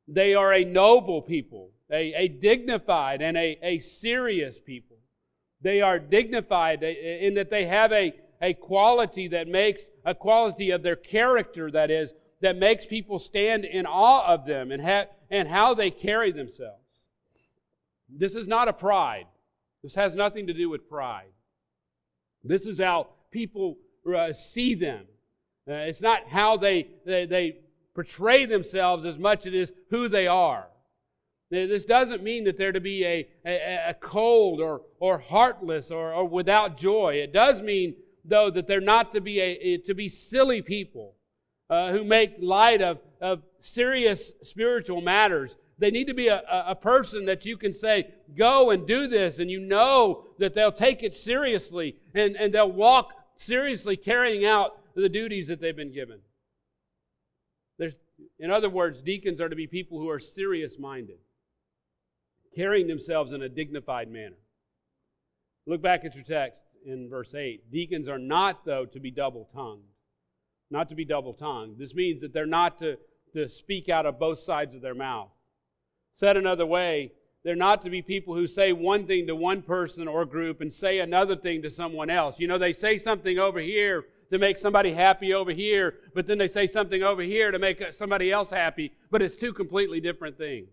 [0.07, 4.97] They are a noble people, a, a dignified and a, a serious people.
[5.61, 10.83] They are dignified in that they have a, a quality that makes a quality of
[10.83, 15.49] their character that is that makes people stand in awe of them and, ha- and
[15.49, 16.79] how they carry themselves.
[18.09, 19.27] This is not a pride.
[19.83, 21.33] This has nothing to do with pride.
[22.44, 23.77] This is how people
[24.12, 25.05] uh, see them.
[25.68, 27.57] Uh, it's not how they, they, they
[27.94, 30.66] portray themselves as much as it is who they are.
[31.50, 36.12] This doesn't mean that they're to be a, a, a cold or, or heartless or,
[36.12, 37.14] or without joy.
[37.14, 41.14] It does mean, though, that they're not to be, a, to be silly people
[41.70, 45.57] uh, who make light of, of serious spiritual matters.
[45.78, 49.38] They need to be a, a person that you can say, go and do this,
[49.38, 54.79] and you know that they'll take it seriously and, and they'll walk seriously carrying out
[55.03, 56.21] the duties that they've been given.
[57.79, 57.94] There's,
[58.38, 61.19] in other words, deacons are to be people who are serious minded,
[62.55, 64.37] carrying themselves in a dignified manner.
[65.67, 67.71] Look back at your text in verse 8.
[67.71, 69.83] Deacons are not, though, to be double tongued
[70.71, 71.79] not to be double tongued.
[71.79, 72.96] This means that they're not to,
[73.33, 75.31] to speak out of both sides of their mouth.
[76.17, 77.13] Said another way,
[77.44, 80.73] they're not to be people who say one thing to one person or group and
[80.73, 82.38] say another thing to someone else.
[82.38, 86.38] You know, they say something over here to make somebody happy over here, but then
[86.38, 90.37] they say something over here to make somebody else happy, but it's two completely different
[90.37, 90.68] things.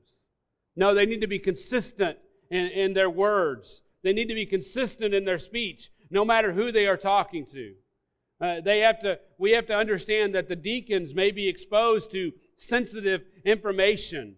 [0.76, 2.18] No, they need to be consistent
[2.50, 3.82] in, in their words.
[4.04, 7.74] They need to be consistent in their speech, no matter who they are talking to.
[8.42, 12.34] Uh, they have to, we have to understand that the deacons may be exposed to
[12.58, 14.36] sensitive information,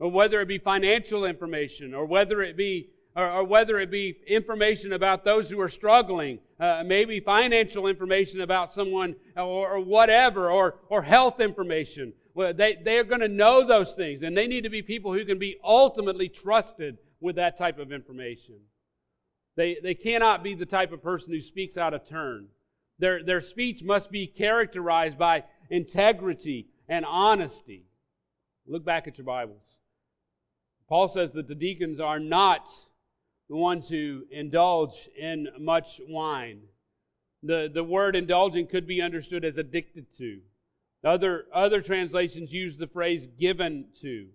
[0.00, 4.18] or whether it be financial information, or whether it be or, or whether it be
[4.26, 10.50] information about those who are struggling, uh, maybe financial information about someone, or, or whatever,
[10.50, 12.12] or, or health information.
[12.34, 15.12] Well, they, they are going to know those things, and they need to be people
[15.14, 18.56] who can be ultimately trusted with that type of information.
[19.56, 22.48] They, they cannot be the type of person who speaks out of turn.
[22.98, 27.86] Their, their speech must be characterized by integrity and honesty.
[28.66, 29.78] Look back at your Bibles.
[30.88, 32.68] Paul says that the deacons are not
[33.48, 36.60] the ones who indulge in much wine.
[37.42, 40.40] The, the word indulging could be understood as addicted to.
[41.04, 44.26] Other, other translations use the phrase given to.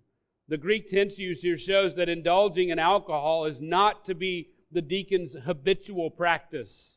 [0.48, 4.82] The Greek tense used here shows that indulging in alcohol is not to be the
[4.82, 6.96] deacon's habitual practice.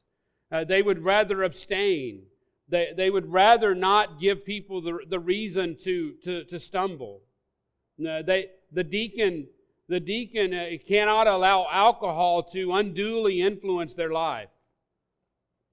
[0.51, 2.23] Uh, they would rather abstain.
[2.69, 7.21] They, they would rather not give people the, the reason to, to, to stumble.
[7.99, 9.47] Uh, they, the deacon
[9.87, 14.49] the deacon uh, cannot allow alcohol to unduly influence their life.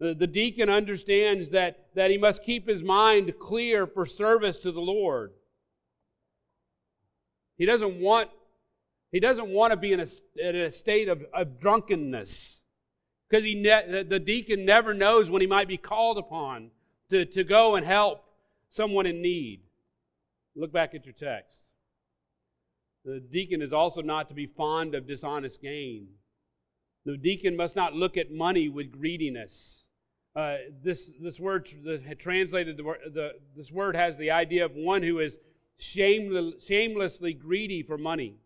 [0.00, 4.72] The, the deacon understands that, that he must keep his mind clear for service to
[4.72, 5.32] the Lord.
[7.56, 8.28] He doesn't want,
[9.12, 12.58] he doesn't want to be in a, in a state of, of drunkenness
[13.30, 16.70] because he ne- the deacon never knows when he might be called upon
[17.10, 18.24] to, to go and help
[18.72, 19.60] someone in need.
[20.54, 21.61] Look back at your text.
[23.04, 26.08] The deacon is also not to be fond of dishonest gain.
[27.04, 29.82] The deacon must not look at money with greediness.
[30.36, 35.02] Uh, this, this word the, translated, the, the, this word has the idea of one
[35.02, 35.36] who is
[35.78, 38.36] shameless, shamelessly greedy for money.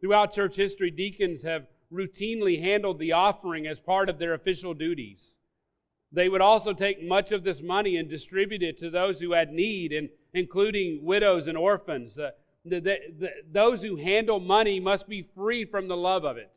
[0.00, 5.36] Throughout church history, deacons have routinely handled the offering as part of their official duties.
[6.12, 9.52] They would also take much of this money and distribute it to those who had
[9.52, 12.18] need, and, including widows and orphans.
[12.18, 12.30] Uh,
[12.64, 16.52] the, the, those who handle money must be free from the love of it.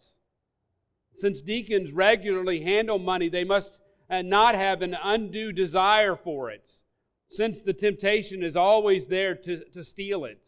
[1.16, 3.72] Since deacons regularly handle money, they must
[4.10, 6.70] uh, not have an undue desire for it,
[7.30, 10.42] since the temptation is always there to, to steal it.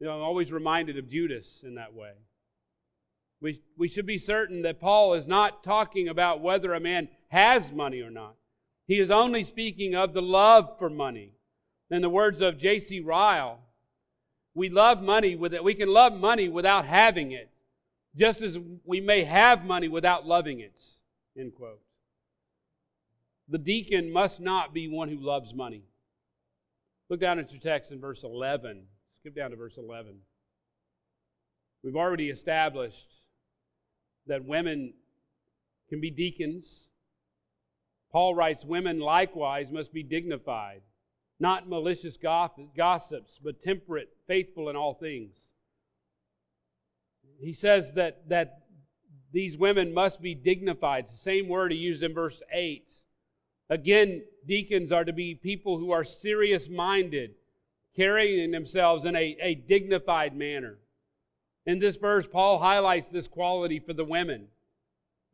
[0.00, 2.12] You know, I'm always reminded of Judas in that way.
[3.40, 7.70] We, we should be certain that Paul is not talking about whether a man has
[7.70, 8.34] money or not.
[8.86, 11.32] He is only speaking of the love for money.
[11.90, 13.00] In the words of J.C.
[13.00, 13.60] Ryle,
[14.54, 15.64] we love money with it.
[15.64, 17.50] We can love money without having it,
[18.16, 20.80] just as we may have money without loving it.
[21.38, 21.80] End quote.
[23.48, 25.82] The deacon must not be one who loves money.
[27.10, 28.84] Look down at your text in verse 11.
[29.18, 30.16] Skip down to verse 11.
[31.82, 33.08] We've already established
[34.26, 34.94] that women
[35.90, 36.88] can be deacons.
[38.10, 40.80] Paul writes, Women likewise must be dignified
[41.44, 45.36] not malicious gossips, but temperate, faithful in all things.
[47.38, 48.62] He says that, that
[49.30, 51.04] these women must be dignified.
[51.04, 52.90] It's the same word he used in verse 8.
[53.68, 57.34] Again, deacons are to be people who are serious minded,
[57.94, 60.78] carrying themselves in a, a dignified manner.
[61.66, 64.46] In this verse, Paul highlights this quality for the women.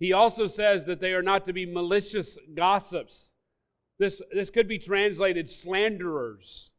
[0.01, 3.30] He also says that they are not to be malicious gossips
[4.01, 6.71] this, this could be translated slanderers.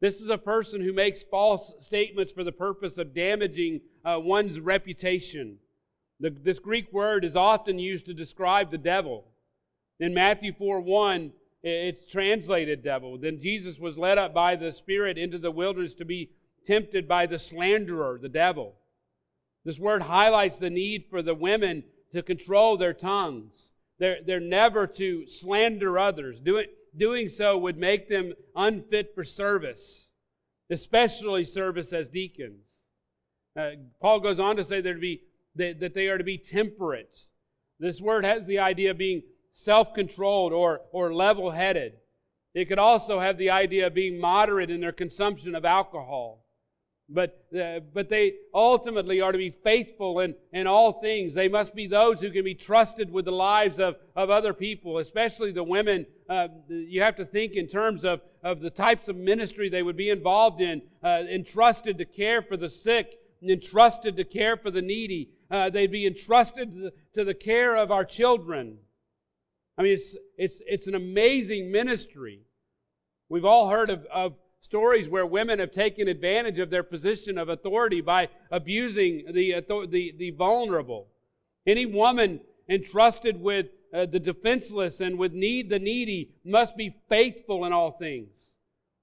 [0.00, 4.60] This is a person who makes false statements for the purpose of damaging uh, one's
[4.60, 5.56] reputation.
[6.20, 9.24] The, this Greek word is often used to describe the devil.
[10.00, 13.16] In Matthew 4 1, it's translated devil.
[13.16, 16.30] Then Jesus was led up by the Spirit into the wilderness to be
[16.66, 18.74] tempted by the slanderer, the devil.
[19.64, 23.72] This word highlights the need for the women to control their tongues.
[23.98, 26.40] They're, they're never to slander others.
[26.40, 26.66] Doing,
[26.96, 30.06] doing so would make them unfit for service,
[30.70, 32.64] especially service as deacons.
[33.58, 33.70] Uh,
[34.00, 35.22] Paul goes on to say to be,
[35.54, 37.16] that, that they are to be temperate.
[37.78, 39.22] This word has the idea of being
[39.54, 41.94] self controlled or, or level headed.
[42.54, 46.45] It could also have the idea of being moderate in their consumption of alcohol.
[47.08, 51.34] But, uh, but they ultimately are to be faithful in, in all things.
[51.34, 54.98] They must be those who can be trusted with the lives of, of other people,
[54.98, 56.06] especially the women.
[56.28, 59.96] Uh, you have to think in terms of, of the types of ministry they would
[59.96, 63.06] be involved in, uh, entrusted to care for the sick,
[63.40, 65.30] entrusted to care for the needy.
[65.48, 68.78] Uh, they'd be entrusted to the, to the care of our children.
[69.78, 72.40] I mean, it's, it's, it's an amazing ministry.
[73.28, 77.48] We've all heard of, of stories where women have taken advantage of their position of
[77.48, 81.08] authority by abusing the, the, the vulnerable.
[81.66, 87.64] Any woman entrusted with uh, the defenseless and with need the needy must be faithful
[87.64, 88.36] in all things.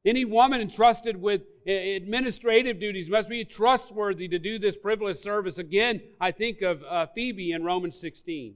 [0.05, 5.57] Any woman entrusted with uh, administrative duties must be trustworthy to do this privileged service.
[5.57, 8.55] Again, I think of uh, Phoebe in Romans 16.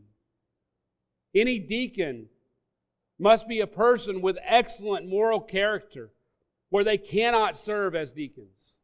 [1.33, 2.27] Any deacon
[3.17, 6.11] must be a person with excellent moral character,
[6.69, 8.75] where they cannot serve as deacons.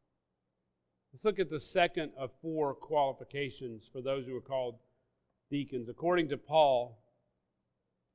[1.14, 4.76] Let's look at the second of four qualifications for those who are called
[5.52, 5.90] deacons.
[5.90, 7.00] According to Paul,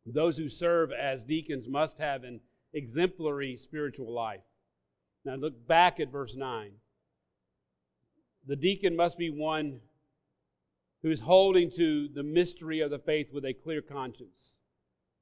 [0.04, 2.40] those who serve as deacons must have an
[2.72, 4.40] exemplary spiritual life.
[5.24, 6.72] Now look back at verse 9.
[8.46, 9.80] The deacon must be one
[11.02, 14.47] who is holding to the mystery of the faith with a clear conscience.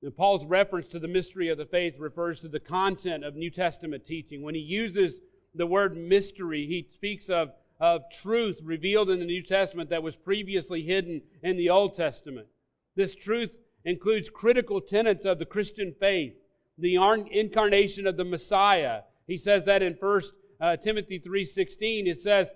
[0.07, 3.50] Now, Paul's reference to the mystery of the faith refers to the content of New
[3.50, 4.40] Testament teaching.
[4.40, 5.14] When he uses
[5.52, 7.50] the word mystery, he speaks of,
[7.80, 12.46] of truth revealed in the New Testament that was previously hidden in the Old Testament.
[12.94, 13.50] This truth
[13.84, 16.34] includes critical tenets of the Christian faith,
[16.78, 16.94] the
[17.32, 19.00] incarnation of the Messiah.
[19.26, 20.22] He says that in 1
[20.61, 22.07] uh, Timothy 3.16.
[22.07, 22.46] It says,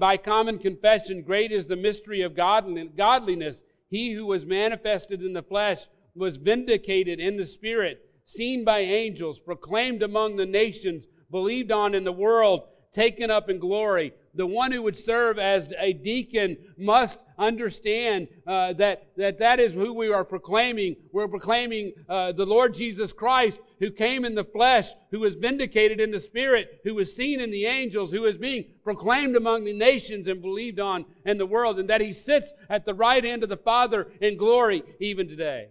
[0.00, 3.60] By common confession, great is the mystery of godliness.
[3.88, 5.86] He who was manifested in the flesh
[6.18, 12.04] was vindicated in the Spirit, seen by angels, proclaimed among the nations, believed on in
[12.04, 14.12] the world, taken up in glory.
[14.34, 19.72] The one who would serve as a deacon must understand uh, that, that that is
[19.72, 20.96] who we are proclaiming.
[21.12, 26.00] We're proclaiming uh, the Lord Jesus Christ, who came in the flesh, who was vindicated
[26.00, 29.72] in the Spirit, who was seen in the angels, who is being proclaimed among the
[29.72, 33.42] nations and believed on in the world, and that he sits at the right hand
[33.42, 35.68] of the Father in glory even today.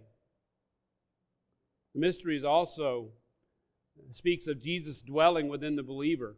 [1.98, 3.08] The mysteries also
[4.12, 6.36] speaks of Jesus dwelling within the believer.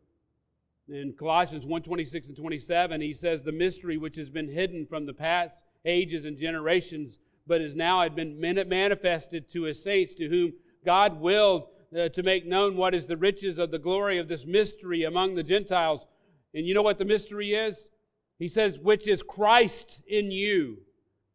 [0.88, 5.04] In Colossians 1 26 and 27, he says, The mystery which has been hidden from
[5.04, 5.54] the past
[5.84, 10.54] ages and generations, but is now had been manifested to his saints, to whom
[10.86, 14.46] God willed uh, to make known what is the riches of the glory of this
[14.46, 16.06] mystery among the Gentiles.
[16.54, 17.90] And you know what the mystery is?
[18.38, 20.78] He says, which is Christ in you,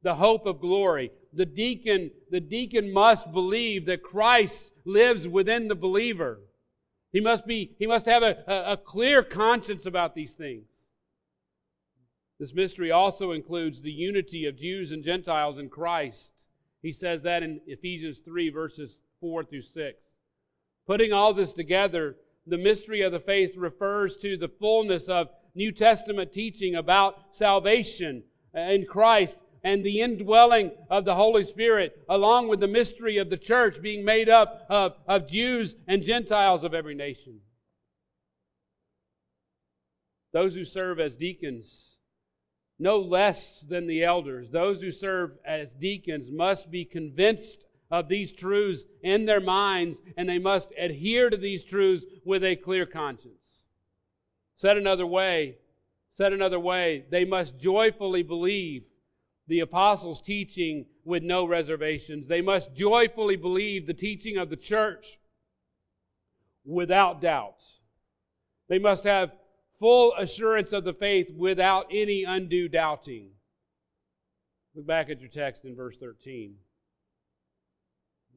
[0.06, 5.76] the hope of glory the deacon, the deacon must believe that Christ lives within the
[5.76, 6.40] believer.
[7.12, 10.66] He must be, he must have a, a, a clear conscience about these things.
[12.40, 16.32] This mystery also includes the unity of Jews and Gentiles in Christ.
[16.82, 19.98] He says that in Ephesians 3, verses 4 through 6.
[20.88, 22.16] Putting all this together,
[22.48, 28.24] the mystery of the faith refers to the fullness of New Testament teaching about salvation
[28.54, 29.36] in Christ
[29.66, 34.06] and the indwelling of the Holy Spirit, along with the mystery of the church being
[34.06, 37.40] made up of, of Jews and Gentiles of every nation.
[40.34, 41.96] Those who serve as deacons,
[42.78, 48.34] no less than the elders, those who serve as deacons must be convinced of these
[48.34, 53.34] truths in their minds, and they must adhere to these truths with a clear conscience.
[54.58, 55.58] Said another way,
[56.18, 58.84] said another way, they must joyfully believe
[59.48, 62.28] the apostles' teaching with no reservations.
[62.28, 65.20] They must joyfully believe the teaching of the church
[66.66, 67.64] without doubts.
[68.68, 69.32] They must have
[69.80, 73.30] full assurance of the faith without any undue doubting.
[74.74, 76.56] Look back at your text in verse 13.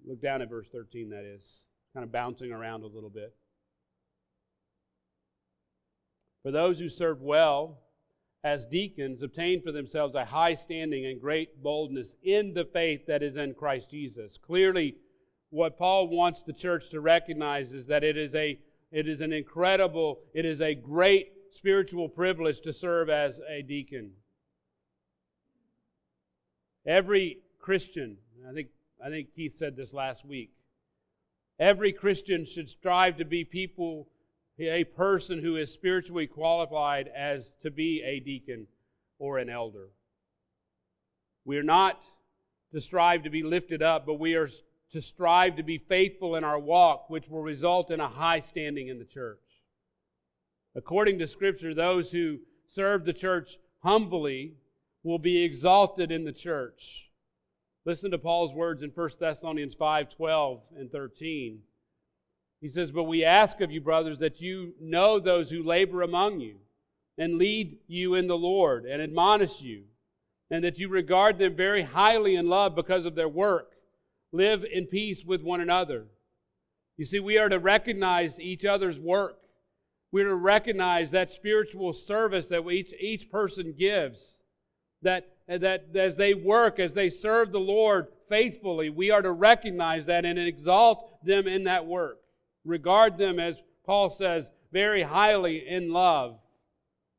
[0.07, 1.47] Look down at verse 13, that is,
[1.95, 3.35] kind of bouncing around a little bit.
[6.43, 7.79] For those who serve well,
[8.45, 13.23] as deacons obtain for themselves a high standing and great boldness in the faith that
[13.23, 14.39] is in Christ Jesus.
[14.41, 14.97] Clearly,
[15.51, 18.59] what Paul wants the church to recognize is that it is a
[18.91, 24.13] it is an incredible, it is a great spiritual privilege to serve as a deacon.
[26.87, 28.17] Every Christian,
[28.49, 28.69] I think
[29.05, 30.51] I think Keith said this last week.
[31.59, 34.09] Every Christian should strive to be people
[34.67, 38.67] a person who is spiritually qualified as to be a deacon
[39.19, 39.89] or an elder.
[41.45, 42.01] We are not
[42.73, 44.51] to strive to be lifted up, but we are
[44.93, 48.89] to strive to be faithful in our walk, which will result in a high standing
[48.89, 49.39] in the church.
[50.75, 52.39] According to Scripture, those who
[52.75, 54.55] serve the church humbly
[55.03, 57.11] will be exalted in the church.
[57.85, 61.61] Listen to Paul's words in 1 Thessalonians 5 12 and 13.
[62.61, 66.41] He says, But we ask of you, brothers, that you know those who labor among
[66.41, 66.57] you
[67.17, 69.85] and lead you in the Lord and admonish you,
[70.51, 73.73] and that you regard them very highly in love because of their work.
[74.33, 76.07] Live in peace with one another.
[76.97, 79.37] You see, we are to recognize each other's work.
[80.11, 84.19] We are to recognize that spiritual service that each, each person gives.
[85.03, 90.05] That that as they work, as they serve the Lord faithfully, we are to recognize
[90.07, 92.19] that and exalt them in that work.
[92.69, 93.57] Regard them, as
[93.87, 96.39] Paul says, very highly in love.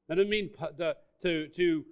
[0.07, 1.85] That doesn't mean to, to, to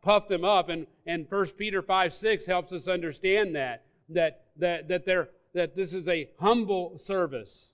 [0.00, 0.68] puff them up.
[0.68, 5.74] And, and 1 Peter 5 6 helps us understand that, that, that, that, they're, that
[5.74, 7.72] this is a humble service,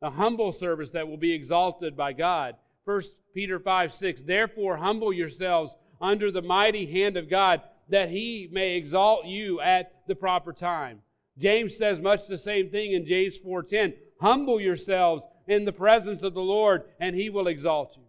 [0.00, 2.56] a humble service that will be exalted by God.
[2.86, 3.02] 1
[3.34, 7.60] Peter 5 6, therefore humble yourselves under the mighty hand of God,
[7.90, 11.02] that he may exalt you at the proper time.
[11.36, 13.92] James says much the same thing in James 4:10.
[14.20, 18.04] Humble yourselves in the presence of the Lord, and he will exalt you.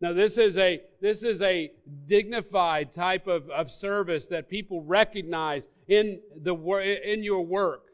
[0.00, 1.72] Now, this is a, this is a
[2.06, 6.54] dignified type of, of service that people recognize in, the,
[7.04, 7.84] in your work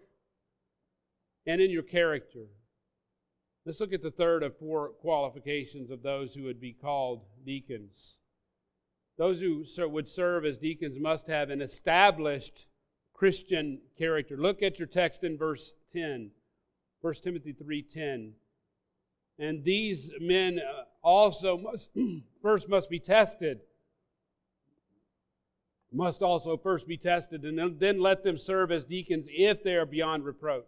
[1.47, 2.47] and in your character.
[3.65, 8.17] Let's look at the third of four qualifications of those who would be called deacons.
[9.19, 12.67] Those who would serve as deacons must have an established
[13.15, 14.37] Christian character.
[14.37, 16.33] Look at your text in verse 10.
[17.03, 18.33] 1 Timothy 3:10.
[19.39, 21.91] And these men uh, also must
[22.43, 23.61] first must be tested.
[25.93, 29.85] Must also first be tested, and then let them serve as deacons if they are
[29.85, 30.65] beyond reproach.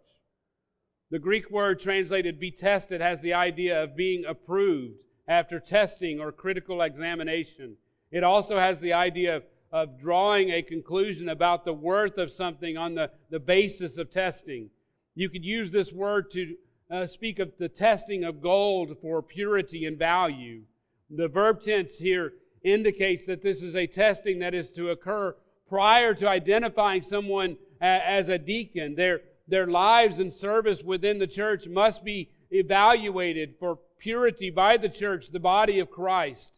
[1.11, 6.32] The Greek word translated be tested has the idea of being approved after testing or
[6.32, 7.76] critical examination.
[8.11, 12.76] It also has the idea of, of drawing a conclusion about the worth of something
[12.76, 14.70] on the, the basis of testing.
[15.14, 16.56] You could use this word to
[16.90, 20.62] uh, speak of the testing of gold for purity and value.
[21.10, 25.36] The verb tense here indicates that this is a testing that is to occur
[25.68, 28.94] prior to identifying someone as a deacon.
[28.94, 34.88] Their, their lives and service within the church must be evaluated for purity by the
[34.88, 36.48] church, the body of Christ.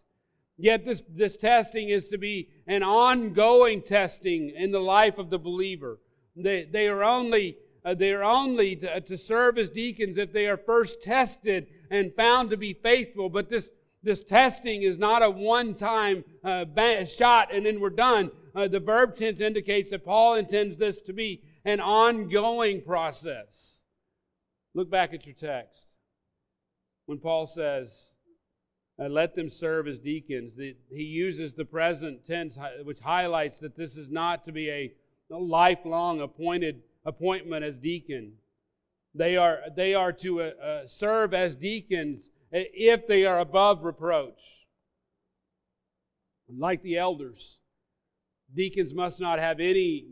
[0.58, 5.38] Yet this, this testing is to be an ongoing testing in the life of the
[5.38, 5.98] believer.
[6.34, 7.60] They, they are only uh,
[7.94, 12.50] they are only to, to, serve as deacons if they are first tested and found
[12.50, 13.28] to be faithful.
[13.28, 13.68] But this,
[14.02, 16.64] this testing is not a one time uh,
[17.04, 18.30] shot and then we're done.
[18.54, 23.74] Uh, the verb tense indicates that Paul intends this to be an ongoing process.
[24.74, 25.84] Look back at your text.
[27.06, 27.88] When Paul says,
[28.98, 30.54] uh, let them serve as deacons.
[30.56, 34.92] The, he uses the present tense, which highlights that this is not to be a,
[35.30, 38.32] a lifelong appointed appointment as deacon.
[39.14, 44.40] They are, they are to uh, uh, serve as deacons if they are above reproach.
[46.54, 47.56] Like the elders,
[48.54, 50.06] deacons must not have any,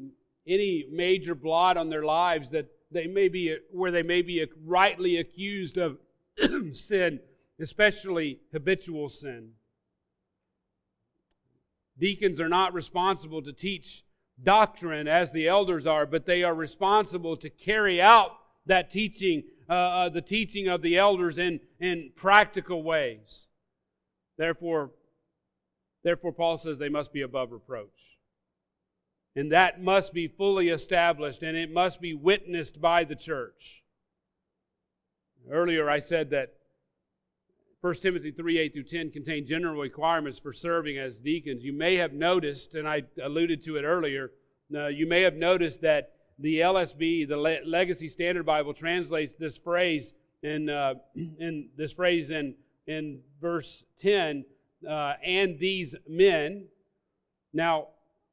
[0.47, 5.19] any major blot on their lives that they may be, where they may be rightly
[5.19, 5.99] accused of
[6.73, 7.21] sin,
[7.61, 9.51] especially habitual sin.
[11.99, 14.05] Deacons are not responsible to teach
[14.43, 18.33] doctrine as the elders are, but they are responsible to carry out
[18.67, 23.47] that teaching, uh, uh, the teaching of the elders in, in practical ways.
[24.37, 24.91] Therefore,
[26.03, 27.89] therefore, Paul says they must be above reproach.
[29.37, 33.83] And that must be fully established and it must be witnessed by the church.
[35.51, 36.55] Earlier, I said that
[37.85, 41.63] 1 Timothy 3 8 through 10 contain general requirements for serving as deacons.
[41.63, 44.31] You may have noticed, and I alluded to it earlier,
[44.75, 49.59] uh, you may have noticed that the LSB, the Le- Legacy Standard Bible, translates this
[49.59, 52.55] phrase in, uh, in this phrase in,
[52.87, 54.47] in verse 10,
[54.89, 56.65] uh, and these men.
[57.53, 57.89] Now,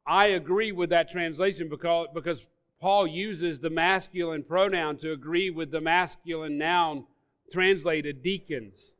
[0.08, 2.46] I agree with that translation because, because
[2.80, 7.06] Paul uses the masculine pronoun to agree with the masculine noun
[7.52, 8.94] translated deacons.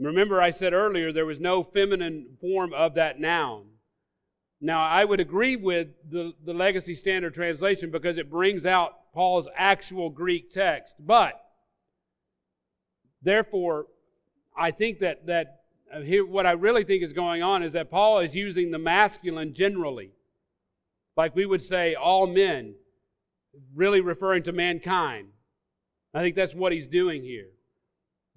[0.00, 3.66] Remember, I said earlier there was no feminine form of that noun.
[4.60, 9.48] Now, I would agree with the, the Legacy Standard Translation because it brings out Paul's
[9.56, 10.94] actual Greek text.
[10.98, 11.40] But,
[13.22, 13.86] therefore,
[14.56, 15.62] I think that, that
[15.94, 18.78] uh, here, what I really think is going on is that Paul is using the
[18.78, 20.10] masculine generally.
[21.16, 22.74] Like we would say, all men,
[23.74, 25.28] really referring to mankind.
[26.14, 27.48] I think that's what he's doing here.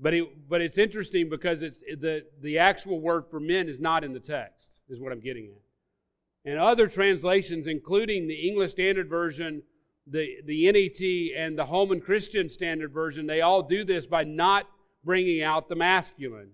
[0.03, 0.13] But,
[0.49, 4.19] but it's interesting because it's, the, the actual word for men is not in the
[4.19, 6.51] text, is what I'm getting at.
[6.51, 9.63] And other translations, including the English Standard Version,
[10.05, 14.67] the, the NET, and the Holman Christian Standard Version, they all do this by not
[15.05, 16.49] bringing out the masculine.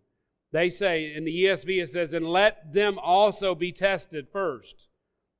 [0.52, 4.76] They say, in the ESV, it says, and let them also be tested first.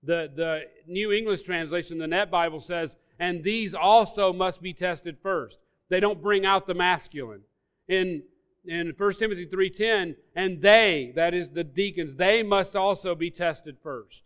[0.02, 5.18] The, the New English Translation, the Net Bible says, and these also must be tested
[5.22, 5.60] first.
[5.90, 7.42] They don't bring out the masculine
[7.90, 8.24] in
[8.66, 13.78] in 1 Timothy 3:10, and they, that is the deacons, they must also be tested
[13.82, 14.22] first.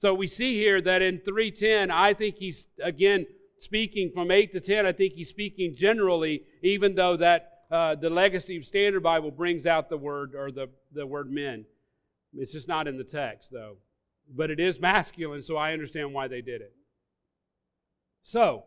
[0.00, 3.26] So we see here that in 3:10, I think he's again
[3.60, 8.10] speaking from 8 to 10, I think he's speaking generally, even though that uh, the
[8.10, 11.64] Legacy of Standard Bible brings out the word or the, the word men.
[12.36, 13.76] It's just not in the text, though.
[14.32, 16.74] But it is masculine, so I understand why they did it.
[18.22, 18.64] So,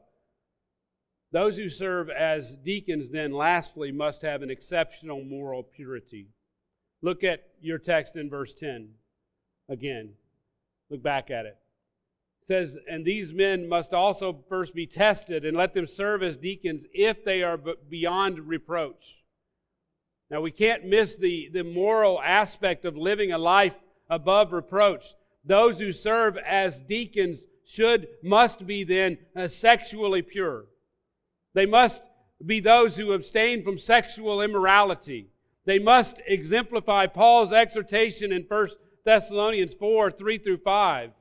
[1.38, 6.30] those who serve as deacons, then, lastly, must have an exceptional moral purity.
[7.04, 8.90] Look at your text in verse 10
[9.70, 10.14] again.
[10.90, 11.56] Look back at it.
[12.42, 12.48] it.
[12.48, 16.86] says, And these men must also first be tested, and let them serve as deacons
[16.92, 19.22] if they are beyond reproach.
[20.32, 23.76] Now, we can't miss the, the moral aspect of living a life
[24.10, 25.06] above reproach.
[25.46, 30.66] Those who serve as deacons should, must be then uh, sexually pure.
[31.58, 32.04] They must
[32.46, 35.32] be those who abstain from sexual immorality.
[35.66, 38.70] They must exemplify Paul's exhortation in 1
[39.04, 41.12] Thessalonians 4 3 through 5.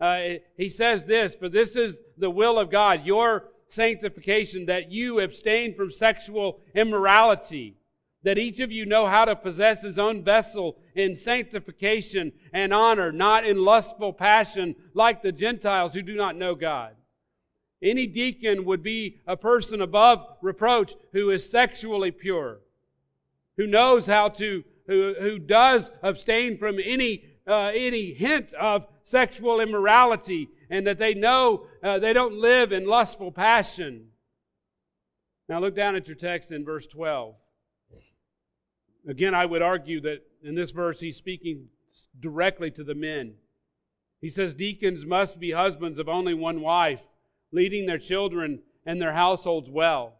[0.00, 0.20] Uh,
[0.56, 5.76] he says this For this is the will of God, your sanctification, that you abstain
[5.76, 7.76] from sexual immorality,
[8.24, 13.12] that each of you know how to possess his own vessel in sanctification and honor,
[13.12, 16.96] not in lustful passion like the Gentiles who do not know God.
[17.84, 22.60] Any deacon would be a person above reproach who is sexually pure,
[23.58, 29.60] who knows how to, who, who does abstain from any, uh, any hint of sexual
[29.60, 34.06] immorality, and that they know uh, they don't live in lustful passion.
[35.46, 37.34] Now look down at your text in verse 12.
[39.06, 41.66] Again, I would argue that in this verse he's speaking
[42.18, 43.34] directly to the men.
[44.22, 47.02] He says, Deacons must be husbands of only one wife
[47.54, 50.14] leading their children and their households well.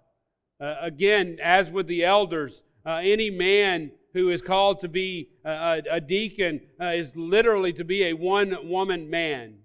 [0.61, 5.83] Uh, again, as with the elders, uh, any man who is called to be a,
[5.91, 9.57] a deacon uh, is literally to be a one woman man.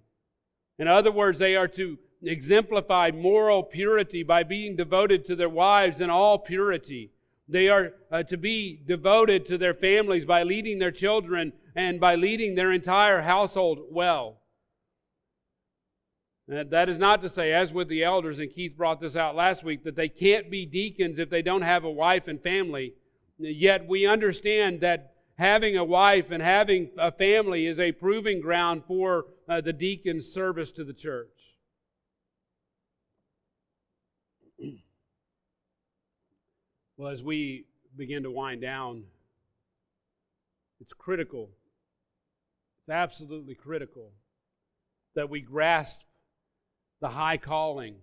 [0.78, 6.00] In other words, they are to exemplify moral purity by being devoted to their wives
[6.00, 7.12] in all purity.
[7.48, 12.16] They are uh, to be devoted to their families by leading their children and by
[12.16, 14.39] leading their entire household well.
[16.50, 19.62] That is not to say, as with the elders, and Keith brought this out last
[19.62, 22.92] week, that they can't be deacons if they don't have a wife and family.
[23.38, 28.82] Yet we understand that having a wife and having a family is a proving ground
[28.88, 31.28] for uh, the deacon's service to the church.
[36.96, 37.64] Well, as we
[37.96, 39.04] begin to wind down,
[40.82, 41.48] it's critical,
[42.82, 44.10] it's absolutely critical
[45.14, 46.02] that we grasp
[47.00, 47.96] the high calling.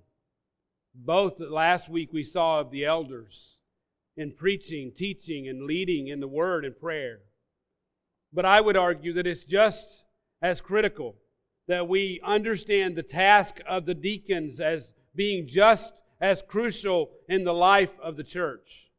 [0.94, 3.58] Both last week we saw of the elders
[4.16, 7.20] in preaching, teaching, and leading in the word and prayer.
[8.34, 9.88] But I would argue that it's just
[10.42, 11.16] as critical
[11.68, 17.54] that we understand the task of the deacons as being just as crucial in the
[17.54, 18.90] life of the church.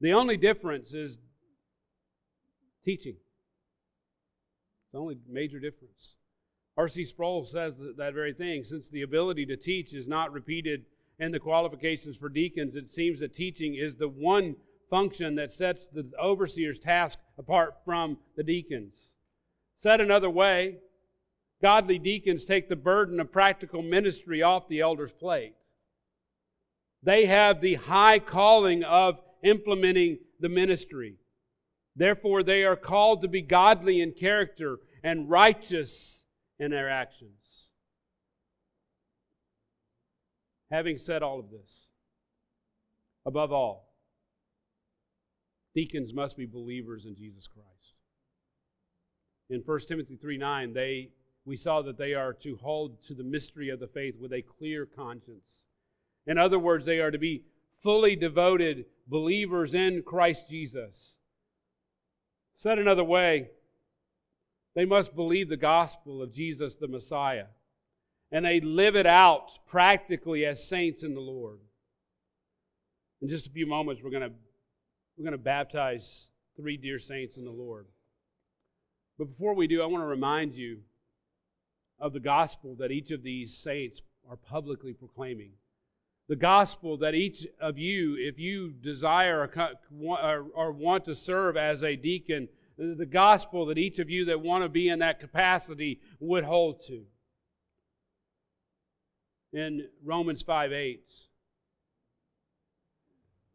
[0.00, 1.16] The only difference is
[2.84, 3.16] teaching.
[4.92, 6.14] The only major difference.
[6.76, 7.04] R.C.
[7.04, 8.64] Sproul says that very thing.
[8.64, 10.84] Since the ability to teach is not repeated
[11.18, 14.56] in the qualifications for deacons, it seems that teaching is the one
[14.88, 18.94] function that sets the overseer's task apart from the deacons.
[19.82, 20.76] Said another way,
[21.60, 25.54] godly deacons take the burden of practical ministry off the elder's plate.
[27.02, 31.16] They have the high calling of implementing the ministry.
[31.96, 36.21] Therefore, they are called to be godly in character and righteous
[36.58, 37.30] in their actions.
[40.70, 41.70] Having said all of this,
[43.26, 43.92] above all,
[45.74, 47.68] deacons must be believers in Jesus Christ.
[49.50, 51.10] In 1 Timothy 3 9, they,
[51.44, 54.42] we saw that they are to hold to the mystery of the faith with a
[54.42, 55.44] clear conscience.
[56.26, 57.42] In other words, they are to be
[57.82, 61.16] fully devoted believers in Christ Jesus.
[62.56, 63.50] Said another way,
[64.74, 67.46] they must believe the gospel of Jesus the Messiah.
[68.30, 71.58] And they live it out practically as saints in the Lord.
[73.20, 74.32] In just a few moments, we're going to,
[75.16, 77.86] we're going to baptize three dear saints in the Lord.
[79.18, 80.78] But before we do, I want to remind you
[82.00, 85.50] of the gospel that each of these saints are publicly proclaiming.
[86.28, 89.48] The gospel that each of you, if you desire
[90.54, 94.64] or want to serve as a deacon, the gospel that each of you that want
[94.64, 97.04] to be in that capacity would hold to.
[99.52, 101.04] In Romans 5 8,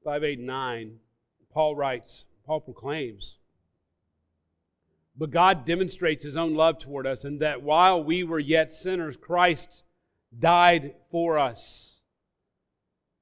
[0.04, 1.00] 5 8 9,
[1.52, 3.38] Paul writes, Paul proclaims,
[5.18, 9.18] but God demonstrates his own love toward us, and that while we were yet sinners,
[9.20, 9.84] Christ
[10.38, 11.96] died for us.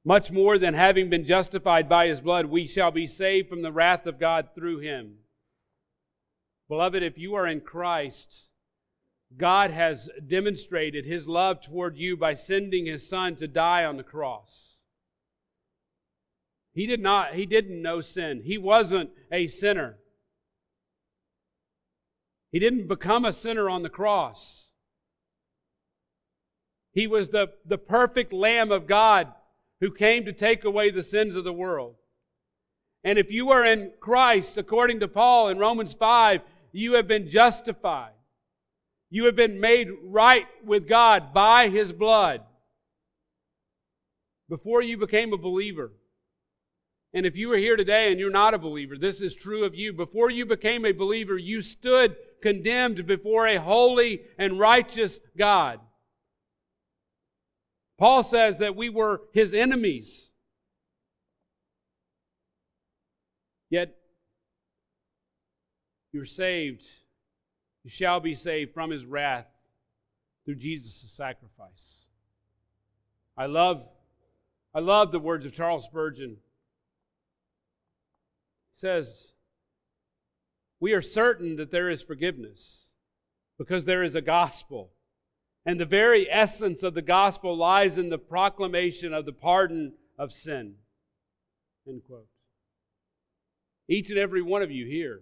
[0.03, 3.71] Much more than having been justified by his blood, we shall be saved from the
[3.71, 5.15] wrath of God through him.
[6.67, 8.27] Beloved, if you are in Christ,
[9.37, 14.03] God has demonstrated his love toward you by sending his son to die on the
[14.03, 14.75] cross.
[16.73, 18.41] He did not he didn't know sin.
[18.43, 19.97] He wasn't a sinner.
[22.51, 24.67] He didn't become a sinner on the cross.
[26.93, 29.27] He was the, the perfect Lamb of God
[29.81, 31.95] who came to take away the sins of the world.
[33.03, 36.41] And if you are in Christ, according to Paul in Romans 5,
[36.75, 38.11] you have been justified.
[39.09, 42.41] You have been made right with God by His blood
[44.49, 45.93] before you became a believer.
[47.13, 49.73] And if you are here today and you're not a believer, this is true of
[49.73, 49.93] you.
[49.93, 55.79] Before you became a believer, you stood condemned before a holy and righteous God.
[57.97, 60.29] Paul says that we were his enemies.
[63.69, 63.95] Yet
[66.15, 66.81] you're saved.
[67.83, 69.47] You shall be saved from his wrath
[70.45, 72.05] through Jesus' sacrifice.
[73.37, 73.85] I love,
[74.73, 76.37] I love the words of Charles Spurgeon.
[78.73, 79.33] He says,
[80.79, 82.83] We are certain that there is forgiveness
[83.57, 84.91] because there is a gospel.
[85.65, 90.31] And the very essence of the gospel lies in the proclamation of the pardon of
[90.31, 90.75] sin.
[91.85, 92.27] End quote.
[93.89, 95.19] Each and every one of you here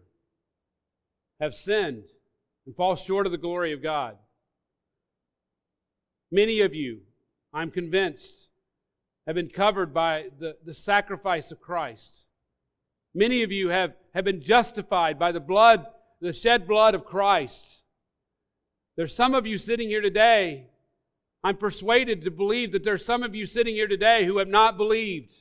[1.40, 2.04] have sinned
[2.66, 4.18] and fall short of the glory of God.
[6.32, 7.02] Many of you,
[7.54, 8.34] I'm convinced,
[9.28, 12.26] have been covered by the, the sacrifice of Christ.
[13.14, 15.86] Many of you have, have been justified by the blood,
[16.20, 17.64] the shed blood of Christ.
[18.96, 20.68] There's some of you sitting here today.
[21.44, 24.78] I'm persuaded to believe that there's some of you sitting here today who have not
[24.78, 25.34] believed,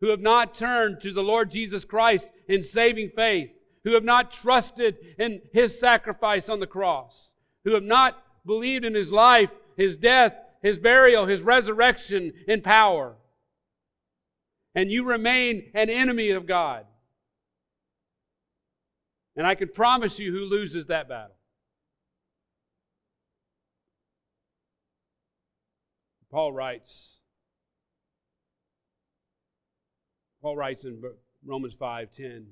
[0.00, 3.50] who have not turned to the Lord Jesus Christ in saving faith,
[3.86, 7.30] who have not trusted in his sacrifice on the cross,
[7.64, 13.14] who have not believed in his life, his death, his burial, his resurrection in power.
[14.74, 16.84] And you remain an enemy of God.
[19.36, 21.36] And I can promise you who loses that battle.
[26.32, 27.18] Paul writes,
[30.42, 31.00] Paul writes in
[31.44, 32.46] Romans 5:10,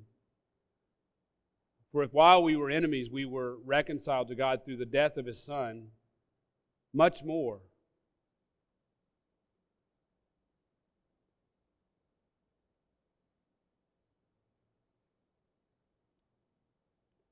[1.95, 5.27] For if while we were enemies we were reconciled to God through the death of
[5.27, 5.91] his son,
[6.93, 7.61] much more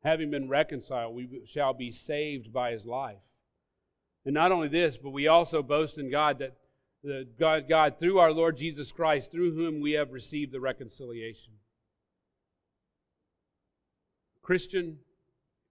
[0.05, 3.19] having been reconciled, we shall be saved by his life.
[4.25, 6.57] And not only this, but we also boast in God that
[7.03, 11.55] the God, God, through our Lord Jesus Christ, through whom we have received the reconciliation.
[14.43, 14.99] Christian,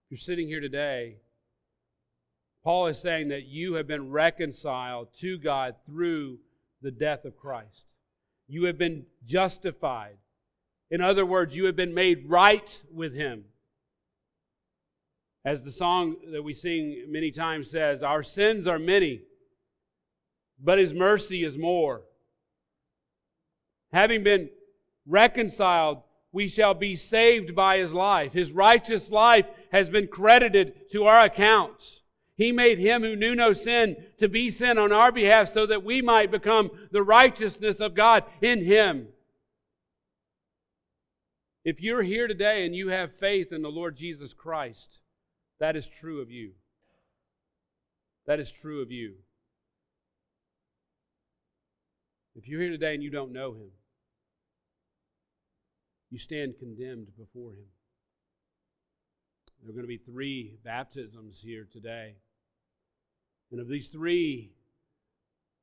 [0.08, 1.16] you're sitting here today,
[2.64, 6.38] Paul is saying that you have been reconciled to God through
[6.80, 7.84] the death of Christ.
[8.48, 10.16] You have been justified.
[10.90, 13.44] In other words, you have been made right with Him.
[15.44, 19.22] As the song that we sing many times says, Our sins are many,
[20.62, 22.02] but His mercy is more.
[23.92, 24.50] Having been
[25.06, 25.98] reconciled,
[26.32, 28.32] we shall be saved by His life.
[28.32, 32.00] His righteous life has been credited to our accounts.
[32.36, 35.84] He made him who knew no sin to be sin on our behalf so that
[35.84, 39.08] we might become the righteousness of God in him.
[41.64, 44.98] If you're here today and you have faith in the Lord Jesus Christ,
[45.60, 46.52] that is true of you.
[48.26, 49.14] That is true of you.
[52.34, 53.70] If you're here today and you don't know Him,
[56.12, 57.64] you stand condemned before Him.
[59.62, 62.16] There are going to be three baptisms here today.
[63.50, 64.52] And of these three,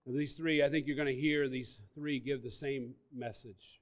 [0.07, 3.79] of these three, I think you're going to hear these three give the same message.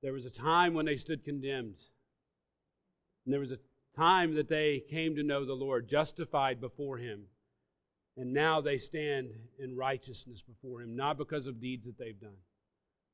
[0.00, 1.78] There was a time when they stood condemned.
[3.24, 3.58] And there was a
[3.96, 7.24] time that they came to know the Lord, justified before Him.
[8.16, 12.38] And now they stand in righteousness before Him, not because of deeds that they've done,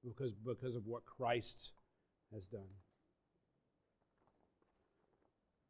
[0.05, 1.73] because, because of what Christ
[2.35, 2.69] has done.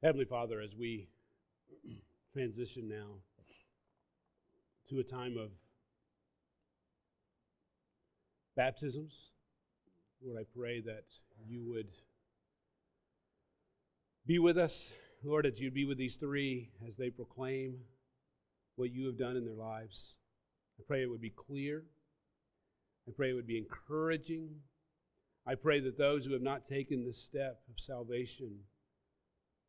[0.02, 1.08] Heavenly Father, as we
[2.32, 3.16] transition now
[4.88, 5.50] to a time of
[8.56, 9.12] baptisms,
[10.24, 11.04] Lord, I pray that
[11.46, 11.88] you would
[14.26, 14.86] be with us,
[15.22, 17.76] Lord, that you'd be with these three as they proclaim
[18.76, 20.16] what you have done in their lives.
[20.78, 21.84] I pray it would be clear.
[23.06, 24.48] I pray it would be encouraging.
[25.46, 28.60] I pray that those who have not taken this step of salvation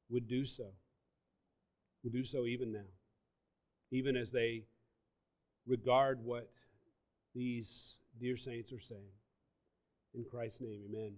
[0.10, 0.68] would do so,
[2.04, 2.88] would do so even now,
[3.92, 4.64] even as they
[5.68, 6.50] regard what
[7.34, 9.12] these dear saints are saying.
[10.14, 11.14] In Christ's name, amen.